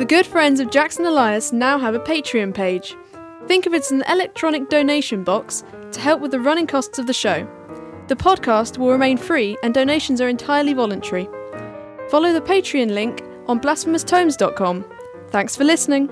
[0.00, 2.96] The good friends of Jackson Elias now have a Patreon page.
[3.46, 7.06] Think of it as an electronic donation box to help with the running costs of
[7.06, 7.46] the show.
[8.08, 11.28] The podcast will remain free and donations are entirely voluntary.
[12.08, 14.84] Follow the Patreon link on blasphemoustomes.com.
[15.28, 16.08] Thanks for listening.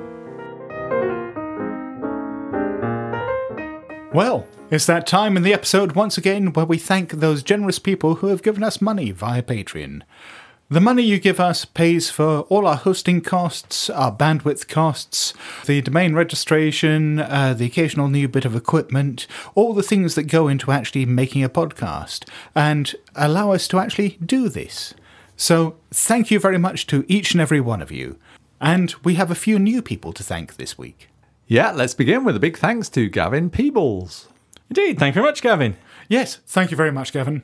[4.13, 8.17] Well, it's that time in the episode once again where we thank those generous people
[8.17, 10.01] who have given us money via Patreon.
[10.71, 15.35] The money you give us pays for all our hosting costs, our bandwidth costs,
[15.67, 20.49] the domain registration, uh, the occasional new bit of equipment, all the things that go
[20.49, 24.95] into actually making a podcast, and allow us to actually do this.
[25.37, 28.19] So, thank you very much to each and every one of you.
[28.59, 31.09] And we have a few new people to thank this week.
[31.51, 34.29] Yeah, let's begin with a big thanks to Gavin Peebles.
[34.69, 35.79] Indeed, thank you very much, Gavin.
[36.07, 37.43] Yes, thank you very much, Gavin.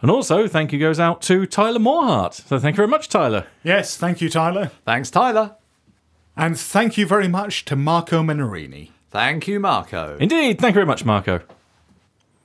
[0.00, 2.34] And also, thank you goes out to Tyler Morehart.
[2.34, 3.46] So thank you very much, Tyler.
[3.62, 4.72] Yes, thank you, Tyler.
[4.84, 5.54] Thanks, Tyler.
[6.36, 8.90] And thank you very much to Marco Menorini.
[9.12, 10.16] Thank you, Marco.
[10.18, 11.40] Indeed, thank you very much, Marco.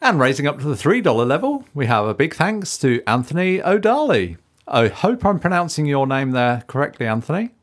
[0.04, 4.38] And raising up to the $3 level, we have a big thanks to Anthony O'Darley.
[4.68, 7.56] I hope I'm pronouncing your name there correctly, Anthony.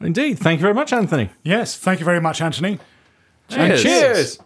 [0.00, 1.30] Indeed, thank you very much, Anthony.
[1.42, 2.78] Yes, thank you very much, Anthony.
[3.48, 3.82] Cheers.
[3.82, 4.38] Cheers.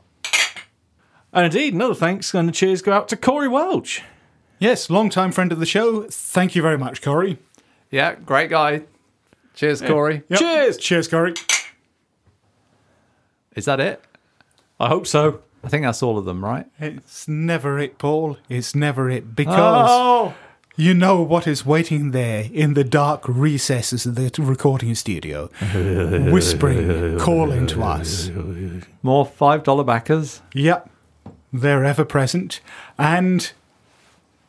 [1.33, 4.03] And indeed, another thanks and a cheers go out to Corey Welch.
[4.59, 6.03] Yes, long-time friend of the show.
[6.05, 7.39] Thank you very much, Corey.
[7.91, 8.83] Yeah, great guy.
[9.55, 10.23] Cheers, Corey.
[10.29, 10.39] Yep.
[10.39, 10.77] Cheers.
[10.77, 11.35] Cheers, Corey.
[13.57, 14.03] Is that it?
[14.79, 15.43] I hope so.
[15.65, 16.67] I think that's all of them, right?
[16.79, 18.39] It's never it, Paul.
[18.49, 20.35] It's never it because Oh!
[20.81, 25.49] You know what is waiting there in the dark recesses of the recording studio,
[26.33, 28.31] whispering, calling to us.
[29.03, 30.41] More $5 backers.
[30.55, 30.91] Yep,
[31.53, 32.61] they're ever present,
[32.99, 33.53] and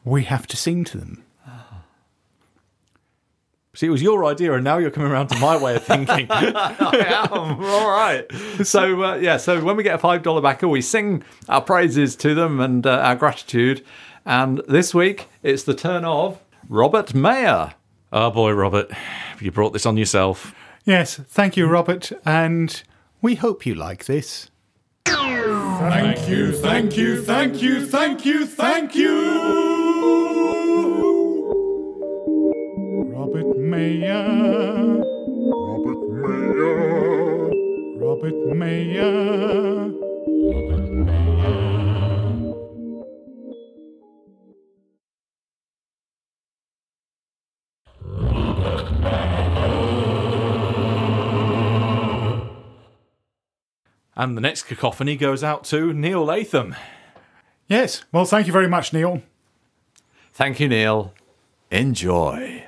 [0.06, 1.24] we have to sing to them.
[3.74, 6.28] See, it was your idea, and now you're coming around to my way of thinking.
[6.30, 7.64] I am.
[7.64, 8.26] all right.
[8.66, 12.18] So uh, yeah, so when we get a five dollar backer, we sing our praises
[12.18, 13.86] to them and uh, our gratitude.
[14.26, 17.74] And this week it's the turn of Robert Mayer.
[18.14, 18.92] oh boy, Robert,
[19.40, 20.54] you brought this on yourself.
[20.86, 22.82] Yes, thank you, Robert, and
[23.22, 24.50] we hope you like this.
[25.06, 29.11] Thank you, thank you, thank you, thank you, thank you.
[54.22, 56.76] And the next cacophony goes out to Neil Latham.
[57.68, 59.24] Yes, well, thank you very much, Neil.
[60.32, 61.16] Thank you, Neil.
[61.72, 62.66] Enjoy.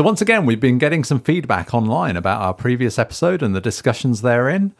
[0.00, 3.60] So, once again, we've been getting some feedback online about our previous episode and the
[3.60, 4.72] discussions therein.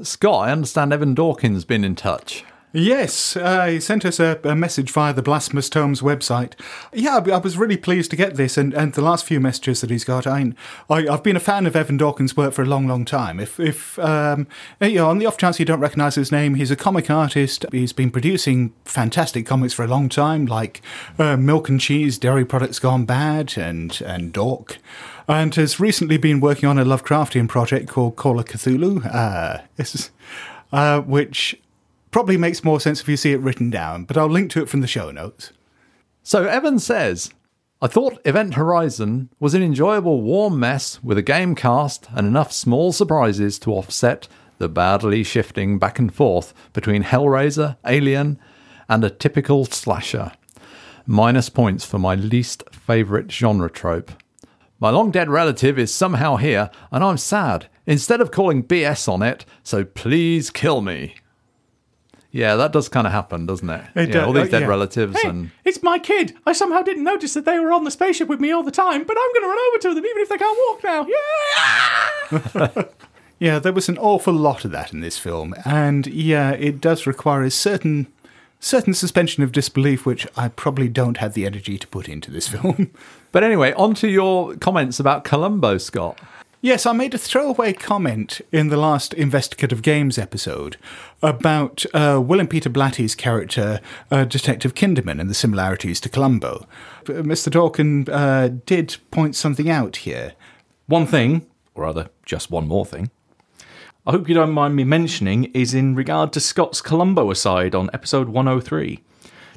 [0.00, 2.46] Scott, I understand Evan Dorkin's been in touch.
[2.76, 6.54] Yes, uh, he sent us a, a message via the Blasphemous Tomes website.
[6.92, 9.80] Yeah, I, I was really pleased to get this, and, and the last few messages
[9.80, 10.26] that he's got.
[10.26, 10.52] I,
[10.90, 13.38] I, I've been a fan of Evan Dorkin's work for a long, long time.
[13.38, 14.48] If, if um,
[14.80, 17.64] you know, on the off chance you don't recognise his name, he's a comic artist.
[17.70, 20.82] He's been producing fantastic comics for a long time, like
[21.16, 24.78] uh, Milk and Cheese, Dairy Products Gone Bad, and and Dork
[25.28, 30.10] and has recently been working on a Lovecraftian project called Calla Cthulhu, uh, is-
[30.72, 31.56] uh, which
[32.14, 34.68] probably makes more sense if you see it written down, but I'll link to it
[34.68, 35.50] from the show notes.
[36.22, 37.34] So, Evan says,
[37.82, 42.52] I thought Event Horizon was an enjoyable warm mess with a game cast and enough
[42.52, 48.38] small surprises to offset the badly shifting back and forth between Hellraiser, Alien,
[48.88, 50.30] and a typical slasher.
[51.06, 54.12] Minus points for my least favourite genre trope.
[54.78, 57.66] My long dead relative is somehow here, and I'm sad.
[57.86, 61.16] Instead of calling BS on it, so please kill me.
[62.34, 63.84] Yeah, that does kind of happen, doesn't it?
[63.94, 64.66] It Yeah, does, all these uh, dead yeah.
[64.66, 66.34] relatives Hey, and it's my kid.
[66.44, 69.04] I somehow didn't notice that they were on the spaceship with me all the time,
[69.04, 71.06] but I'm going to run over to them even if they can't walk now.
[72.66, 72.84] Yeah!
[73.40, 77.04] Yeah, there was an awful lot of that in this film, and yeah, it does
[77.06, 78.06] require a certain
[78.60, 82.48] certain suspension of disbelief, which I probably don't have the energy to put into this
[82.54, 82.90] film.
[83.32, 86.18] But anyway, on to your comments about Columbo, Scott.
[86.64, 90.78] Yes, I made a throwaway comment in the last Investigative Games episode
[91.22, 96.66] about uh, William Peter Blatty's character, uh, Detective Kinderman, and the similarities to Columbo.
[97.02, 97.52] Uh, Mr.
[97.52, 100.32] Dorkin uh, did point something out here.
[100.86, 103.10] One thing, or rather, just one more thing,
[104.06, 107.90] I hope you don't mind me mentioning is in regard to Scott's Columbo aside on
[107.92, 109.00] episode 103.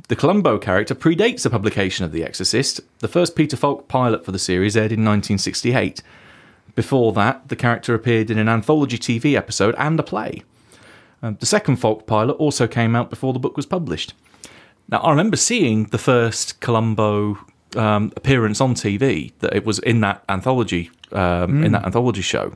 [0.10, 2.82] The Columbo character predates the publication of The Exorcist.
[3.00, 6.04] The first Peter Falk pilot for the series aired in 1968.
[6.78, 10.44] Before that, the character appeared in an anthology TV episode and a play.
[11.24, 14.14] Um, the second Falk pilot also came out before the book was published.
[14.88, 17.40] Now, I remember seeing the first Columbo
[17.76, 19.34] um, appearance on TV.
[19.40, 22.54] That it was in that anthology, um, in that anthology show,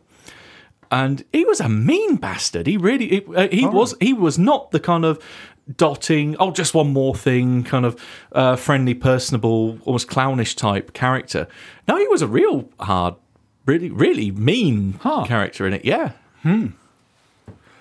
[0.91, 2.67] and he was a mean bastard.
[2.67, 5.19] He really, he, uh, he was, he was not the kind of
[5.77, 7.99] dotting, oh, just one more thing, kind of
[8.33, 11.47] uh, friendly, personable, almost clownish type character.
[11.87, 13.15] No, he was a real hard,
[13.71, 15.23] really, really mean Huh.
[15.25, 15.85] character in it.
[15.85, 16.11] Yeah.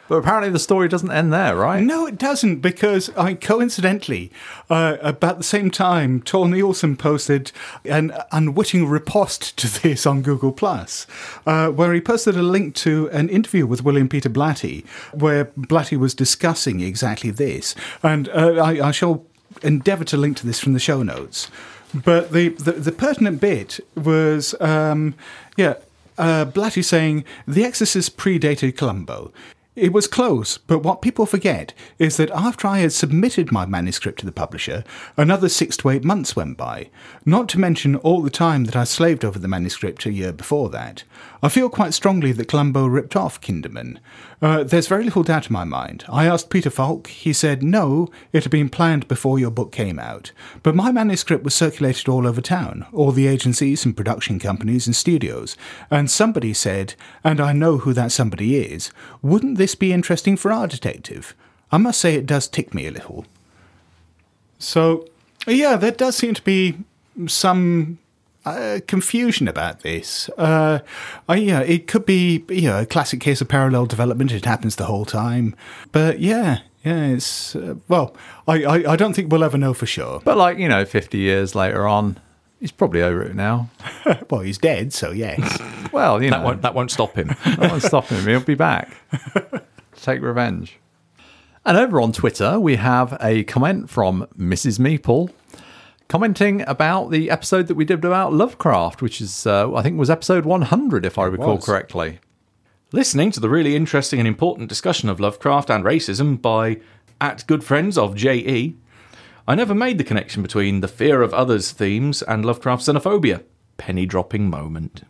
[0.08, 1.80] But apparently the story doesn't end there, right?
[1.84, 4.32] No, it doesn't, because I coincidentally,
[4.68, 7.52] uh, about the same time, Tor Nielsen posted
[7.84, 11.06] an unwitting riposte to this on Google Plus,
[11.46, 14.84] uh, where he posted a link to an interview with William Peter Blatty,
[15.14, 19.24] where Blatty was discussing exactly this, and uh, I, I shall
[19.62, 21.48] endeavour to link to this from the show notes.
[21.94, 25.14] But the the, the pertinent bit was, um,
[25.56, 25.74] yeah,
[26.18, 29.32] uh, Blatty saying The Exorcist predated Columbo.
[29.76, 34.18] It was close, but what people forget is that after I had submitted my manuscript
[34.18, 34.84] to the publisher,
[35.16, 36.90] another six to eight months went by,
[37.24, 40.70] not to mention all the time that I slaved over the manuscript a year before
[40.70, 41.04] that.
[41.40, 43.98] I feel quite strongly that Columbo ripped off Kinderman.
[44.42, 46.04] Uh, there's very little doubt in my mind.
[46.08, 49.98] I asked Peter Falk, he said no, it had been planned before your book came
[49.98, 50.32] out.
[50.62, 54.96] But my manuscript was circulated all over town, all the agencies and production companies and
[54.96, 55.58] studios,
[55.90, 58.90] and somebody said, and I know who that somebody is,
[59.20, 61.34] wouldn't this be interesting for our detective?
[61.70, 63.26] I must say it does tick me a little.
[64.58, 65.06] So,
[65.46, 66.78] yeah, there does seem to be
[67.26, 67.98] some
[68.44, 70.28] uh, confusion about this.
[70.38, 70.80] Uh,
[71.28, 74.32] I, yeah, it could be you know, a classic case of parallel development.
[74.32, 75.54] It happens the whole time.
[75.92, 78.14] But yeah, yeah, it's uh, well,
[78.48, 80.20] I, I, I don't think we'll ever know for sure.
[80.24, 82.18] But like, you know, 50 years later on,
[82.58, 83.68] he's probably over it now.
[84.30, 85.58] Well, he's dead, so yes.
[85.92, 87.28] Well, you That know, won't that won't stop him.
[87.44, 88.24] that won't stop him.
[88.26, 88.96] He'll be back.
[90.00, 90.78] Take revenge.
[91.66, 94.78] And over on Twitter, we have a comment from Mrs.
[94.78, 95.30] Meeple
[96.10, 100.10] commenting about the episode that we did about Lovecraft, which is, uh, I think, was
[100.10, 101.64] episode 100, if I recall was.
[101.64, 102.18] correctly.
[102.90, 106.78] Listening to the really interesting and important discussion of Lovecraft and racism by
[107.20, 108.74] at good friends of JE,
[109.46, 113.44] I never made the connection between the fear of others themes and Lovecraft's xenophobia.
[113.76, 115.04] Penny dropping moment.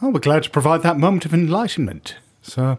[0.00, 2.14] Oh, we're glad to provide that moment of enlightenment.
[2.40, 2.78] So,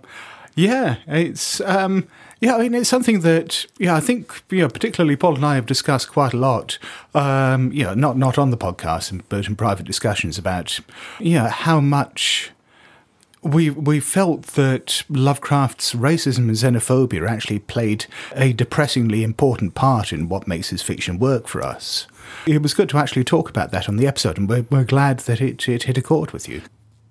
[0.55, 2.07] yeah, it's um,
[2.41, 2.55] yeah.
[2.55, 5.65] I mean, it's something that yeah, I think you know, particularly Paul and I have
[5.65, 6.77] discussed quite a lot.
[7.13, 10.79] Um, you know, not not on the podcast, but in private discussions about
[11.35, 12.51] know how much
[13.43, 18.05] we we felt that Lovecraft's racism and xenophobia actually played
[18.35, 22.07] a depressingly important part in what makes his fiction work for us.
[22.45, 25.19] It was good to actually talk about that on the episode, and we're, we're glad
[25.19, 26.61] that it, it hit a chord with you.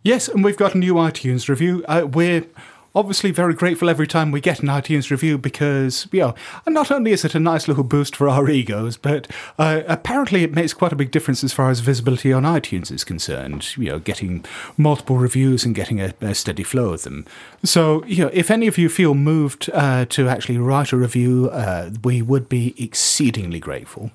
[0.03, 1.85] Yes, and we've got a new iTunes review.
[1.87, 2.47] Uh, we're
[2.95, 6.35] obviously very grateful every time we get an iTunes review because, you know,
[6.67, 10.53] not only is it a nice little boost for our egos, but uh, apparently it
[10.53, 13.77] makes quite a big difference as far as visibility on iTunes is concerned.
[13.77, 14.45] You know, getting
[14.77, 17.27] multiple reviews and getting a, a steady flow of them.
[17.65, 21.51] So, you know, if any of you feel moved uh, to actually write a review,
[21.51, 24.11] uh, we would be exceedingly grateful.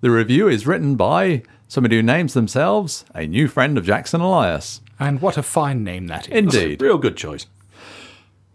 [0.00, 4.80] The review is written by somebody who names themselves a new friend of Jackson Elias.
[5.00, 6.34] And what a fine name that is.
[6.34, 6.82] Indeed.
[6.82, 7.46] Real good choice.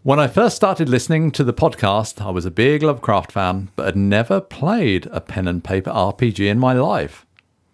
[0.04, 3.86] When I first started listening to the podcast, I was a big Lovecraft fan, but
[3.86, 7.24] had never played a pen and paper RPG in my life.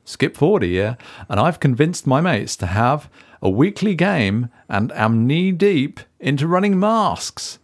[0.04, 0.96] Skip forward a year,
[1.28, 3.10] and I've convinced my mates to have
[3.42, 7.58] a weekly game and am knee deep into running masks.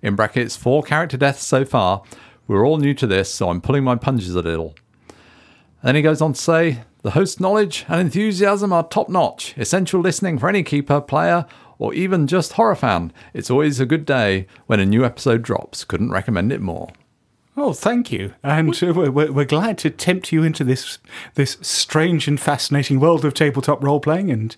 [0.00, 2.02] In brackets, four character deaths so far.
[2.48, 4.74] We're all new to this, so I'm pulling my punches a little.
[5.82, 9.54] And then he goes on to say the host's knowledge and enthusiasm are top notch,
[9.58, 11.44] essential listening for any keeper, player,
[11.78, 13.12] or even just horror fan.
[13.34, 15.84] It's always a good day when a new episode drops.
[15.84, 16.90] Couldn't recommend it more.
[17.58, 18.34] Oh, thank you.
[18.42, 20.98] And uh, we're, we're, we're glad to tempt you into this
[21.34, 24.30] this strange and fascinating world of tabletop role playing.
[24.30, 24.54] And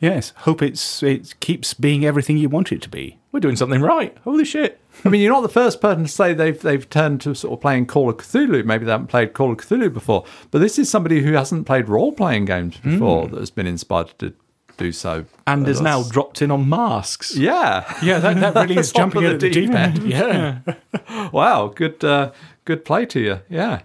[0.00, 3.18] yes, hope it's it keeps being everything you want it to be.
[3.32, 4.16] We're doing something right.
[4.24, 4.78] Holy shit.
[5.02, 7.62] I mean, you're not the first person to say they've they've turned to sort of
[7.62, 8.66] playing Call of Cthulhu.
[8.66, 11.88] Maybe they haven't played Call of Cthulhu before, but this is somebody who hasn't played
[11.88, 14.34] role playing games before that has been inspired to
[14.82, 15.24] do so.
[15.46, 17.36] And is now dropped in on masks.
[17.36, 20.02] yeah, Yeah, that, that really is jumping the in at the deep deep end.
[20.02, 20.58] Yeah.
[21.32, 22.32] wow, good uh,
[22.64, 23.40] good play to you.
[23.48, 23.82] Yeah,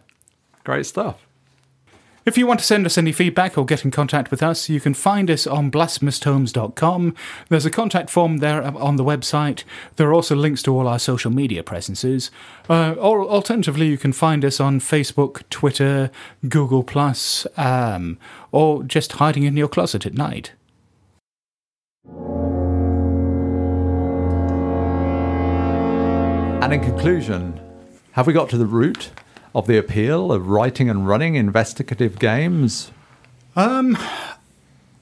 [0.63, 1.27] great stuff.
[2.27, 4.81] If you want to send us any feedback or get in contact with us, you
[4.81, 7.15] can find us on blasphemoustomes.com.
[7.47, 9.63] There's a contact form there on the website.
[9.95, 12.29] There are also links to all our social media presences.
[12.69, 16.11] Uh, or alternatively, you can find us on Facebook, Twitter,
[16.49, 18.19] Google Plus, um,
[18.51, 20.51] or just hiding in your closet at night.
[26.63, 27.59] And in conclusion,
[28.11, 29.11] have we got to the root
[29.55, 32.91] of the appeal of writing and running investigative games?
[33.55, 33.97] Um,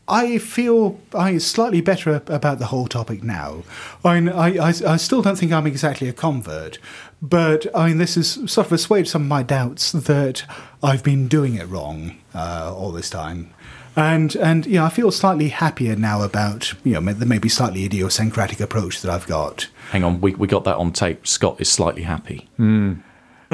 [0.08, 3.64] I feel I slightly better about the whole topic now.
[4.04, 6.78] I, mean, I, I, I still don't think I'm exactly a convert,
[7.22, 10.44] but I mean, this has sort of assuaged some of my doubts that
[10.84, 13.54] I've been doing it wrong uh, all this time.
[13.96, 18.60] And, and yeah, I feel slightly happier now about, you know, the maybe slightly idiosyncratic
[18.60, 19.68] approach that I've got.
[19.92, 21.26] Hang on, we, we got that on tape.
[21.26, 22.50] Scott is slightly happy.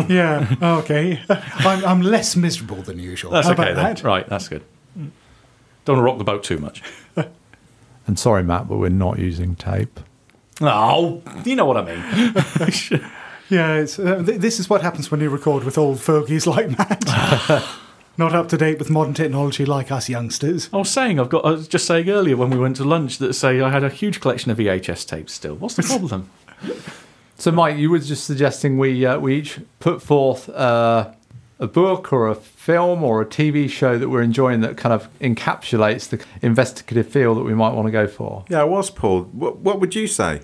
[0.07, 1.22] Yeah, okay.
[1.30, 3.31] I'm, I'm less miserable than usual.
[3.31, 3.95] That's How okay about then.
[3.95, 4.03] that?
[4.03, 4.63] Right, that's good.
[4.95, 6.81] Don't want to rock the boat too much.
[8.07, 9.99] And sorry, Matt, but we're not using tape.
[10.59, 13.01] Oh, you know what I mean.
[13.49, 16.69] Yeah, it's, uh, th- this is what happens when you record with old fogies like
[16.77, 17.03] Matt.
[18.22, 20.69] Not up to date with modern technology like us youngsters.
[20.72, 21.43] I was saying, I've got.
[21.43, 23.89] I was just saying earlier when we went to lunch that say I had a
[23.89, 25.56] huge collection of VHS tapes still.
[25.56, 26.30] What's the problem?
[27.38, 31.11] So, Mike, you were just suggesting we uh, we each put forth uh,
[31.57, 35.10] a book or a film or a TV show that we're enjoying that kind of
[35.19, 38.45] encapsulates the investigative feel that we might want to go for.
[38.49, 39.23] Yeah, I was, Paul.
[39.31, 40.41] What, what would you say?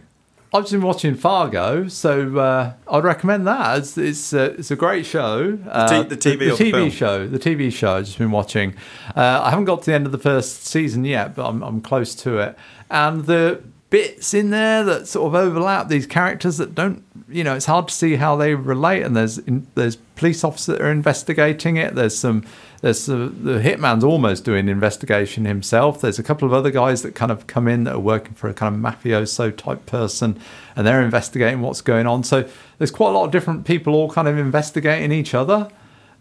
[0.53, 3.80] I've just been watching Fargo, so uh, I'd recommend that.
[3.80, 5.60] It's it's, uh, it's a great show.
[5.69, 6.90] Uh, the TV the, or the TV film?
[6.90, 7.95] show, the TV show.
[7.95, 8.74] I've just been watching.
[9.15, 11.82] Uh, I haven't got to the end of the first season yet, but I'm I'm
[11.82, 12.57] close to it.
[12.90, 17.56] And the bits in there that sort of overlap these characters that don't, you know,
[17.56, 19.03] it's hard to see how they relate.
[19.03, 21.95] And there's in, there's police officers that are investigating it.
[21.95, 22.45] There's some.
[22.82, 26.02] There's uh, the hitman's almost doing investigation himself.
[26.02, 28.49] There's a couple of other guys that kind of come in that are working for
[28.49, 30.40] a kind of mafioso type person,
[30.76, 32.24] and they're investigating what's going on.
[32.24, 32.48] So
[32.78, 35.70] there's quite a lot of different people all kind of investigating each other,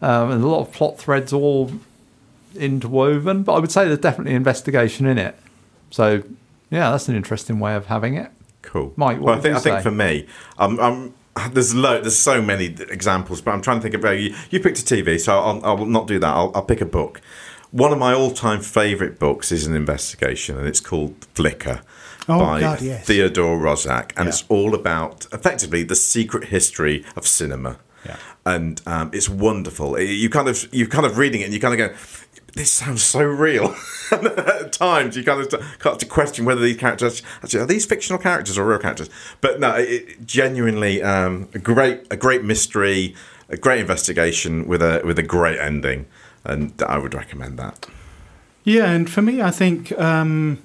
[0.00, 1.70] um, and a lot of plot threads all
[2.54, 3.42] interwoven.
[3.42, 5.36] But I would say there's definitely investigation in it.
[5.90, 6.22] So
[6.70, 8.30] yeah, that's an interesting way of having it.
[8.62, 10.26] Cool, Mike, what Well, I think I think for me,
[10.58, 11.14] um, um,
[11.52, 14.34] there's lo- there's so many examples, but I'm trying to think about you.
[14.50, 16.28] You picked a TV, so I'll, I'll not do that.
[16.34, 17.20] I'll, I'll pick a book.
[17.72, 21.82] One of my all-time favourite books is an investigation, and it's called Flicker
[22.28, 23.06] Oh, by God, yes.
[23.06, 24.28] Theodore Roszak, and Yeah.
[24.30, 27.76] it's all about effectively the secret history of cinema.
[28.04, 28.16] Yeah.
[28.44, 29.98] And um, it's wonderful.
[30.00, 31.96] You kind of you kind of reading it, and you kind of go,
[32.56, 33.76] "This sounds so real."
[34.10, 38.18] At times, you kind of start to question whether these characters actually are these fictional
[38.18, 39.10] characters or real characters.
[39.40, 43.14] But no, it, genuinely um, a great a great mystery,
[43.50, 46.06] a great investigation with a with a great ending,
[46.44, 47.86] and I would recommend that.
[48.64, 50.58] Yeah, and for me, I think, um,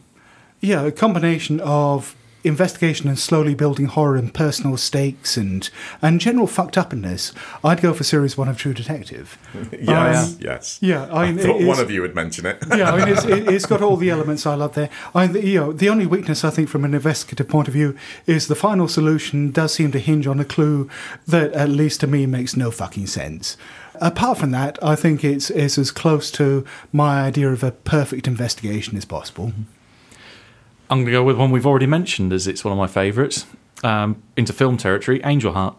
[0.60, 5.70] yeah, a combination of investigation and slowly building horror and personal stakes and
[6.02, 7.34] and general fucked uppness.
[7.64, 9.38] I'd go for series one of True Detective.
[9.82, 10.80] Yes, um, yes.
[10.82, 12.58] yeah, I I, thought one of you would mention it.
[12.70, 14.90] yeah, I mean, it's, it, it's got all the elements I love there.
[15.16, 17.98] I, the- you know, the only weakness I think from an investigative point of view
[18.28, 20.90] is the final solution does seem to hinge on a clue
[21.28, 23.58] that, at least to me, makes no fucking sense.
[23.96, 28.28] Apart from that, I think it's, it's as close to my idea of a perfect
[28.28, 29.48] investigation as possible.
[29.48, 29.62] Mm-hmm.
[30.92, 33.46] I'm going to go with one we've already mentioned, as it's one of my favourites.
[33.84, 35.76] Um, into film territory, Angel Heart,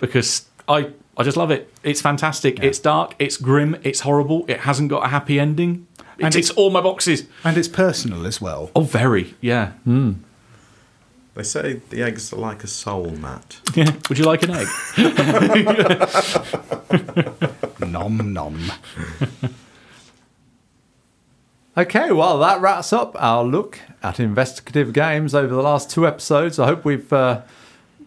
[0.00, 0.88] because I
[1.18, 1.70] I just love it.
[1.82, 2.60] It's fantastic.
[2.62, 3.14] It's dark.
[3.18, 3.76] It's grim.
[3.82, 4.46] It's horrible.
[4.48, 5.86] It hasn't got a happy ending.
[6.16, 7.24] It And ticks it's- all my boxes.
[7.44, 8.70] And it's personal as well.
[8.74, 9.34] Oh, very.
[9.42, 9.72] Yeah.
[11.34, 13.60] They say the eggs are like a soul, Matt.
[13.74, 13.90] Yeah.
[14.08, 14.68] Would you like an egg?
[17.80, 18.58] nom nom.
[21.76, 26.58] Okay, well, that wraps up our look at investigative games over the last two episodes.
[26.58, 27.42] I hope we've uh,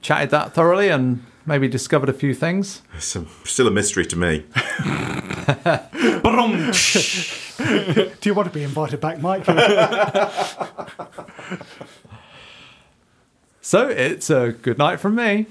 [0.02, 2.81] chatted that thoroughly and maybe discovered a few things.
[2.95, 4.45] It's a, still a mystery to me.
[8.19, 9.45] Do you want to be invited back, Mike?
[13.68, 15.45] So it's a good night from me.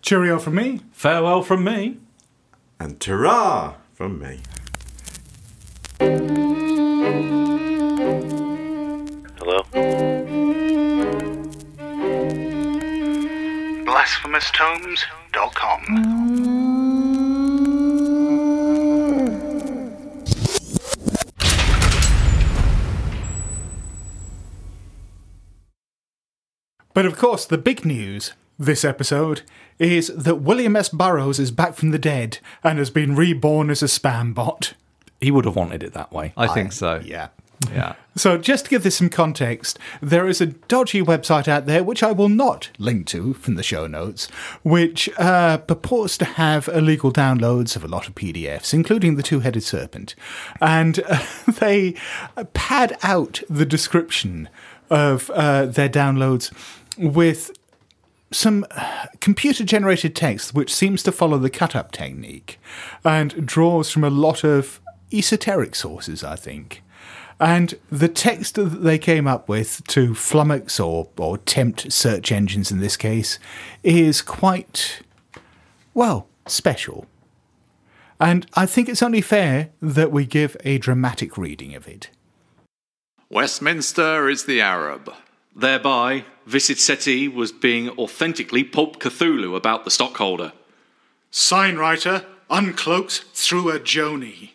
[0.00, 0.80] Cheerio from me.
[0.92, 1.98] Farewell from me.
[2.80, 4.40] And ta from me.
[9.52, 9.64] Hello?
[13.84, 15.82] BlasphemousTomes.com.
[26.94, 29.42] But of course, the big news this episode
[29.78, 30.88] is that William S.
[30.88, 34.72] Burroughs is back from the dead and has been reborn as a spam bot.
[35.20, 36.32] He would have wanted it that way.
[36.38, 37.02] I think so.
[37.04, 37.28] Yeah.
[37.70, 37.94] Yeah.
[38.14, 42.02] So, just to give this some context, there is a dodgy website out there, which
[42.02, 44.26] I will not link to from the show notes,
[44.62, 49.40] which uh, purports to have illegal downloads of a lot of PDFs, including The Two
[49.40, 50.14] Headed Serpent.
[50.60, 51.24] And uh,
[51.60, 51.94] they
[52.52, 54.48] pad out the description
[54.90, 56.52] of uh, their downloads
[56.98, 57.50] with
[58.30, 58.66] some
[59.20, 62.58] computer generated text which seems to follow the cut up technique
[63.04, 64.80] and draws from a lot of
[65.12, 66.82] esoteric sources, I think.
[67.42, 72.70] And the text that they came up with to flummox or, or tempt search engines
[72.70, 73.40] in this case
[73.82, 75.02] is quite,
[75.92, 77.06] well, special.
[78.20, 82.10] And I think it's only fair that we give a dramatic reading of it.
[83.28, 85.12] Westminster is the Arab.
[85.56, 90.52] Thereby, Visit Seti was being authentically Pope Cthulhu about the stockholder.
[91.32, 94.50] Signwriter uncloaked through a Joni.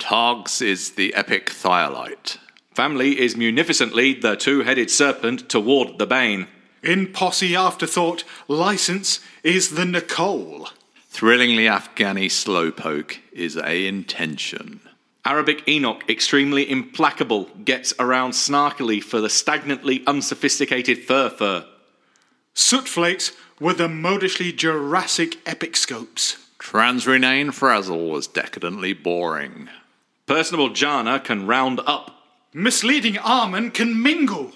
[0.00, 2.38] Togs is the epic Thyolite.
[2.74, 6.48] Family is munificently the two headed serpent toward the bane.
[6.82, 10.70] In posse afterthought, license is the Nicole.
[11.10, 14.80] Thrillingly Afghani slowpoke is a intention.
[15.24, 21.66] Arabic Enoch, extremely implacable, gets around snarkily for the stagnantly unsophisticated fur-fur.
[22.54, 26.38] Sootflakes were the modishly Jurassic epic scopes.
[26.58, 29.68] Transrenane Frazzle was decadently boring.
[30.30, 32.22] Personable Jana can round up.
[32.54, 34.52] Misleading Armand can mingle.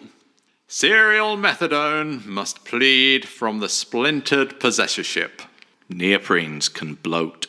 [0.68, 5.42] Serial methadone must plead from the splintered possessorship.
[5.90, 7.48] Neoprenes can bloat.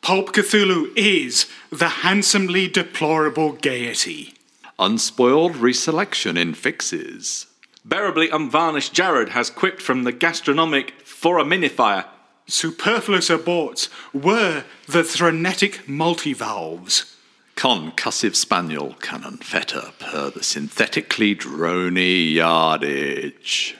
[0.00, 4.34] Pulp Cthulhu is the handsomely deplorable gaiety.
[4.78, 7.48] Unspoiled reselection in fixes.
[7.84, 12.04] Bearably unvarnished Jared has quipped from the gastronomic foraminifier.
[12.46, 17.16] Superfluous aborts were the thronetic multivalves.
[17.60, 23.76] Concussive spaniel cannon fetter per the synthetically drony yardage.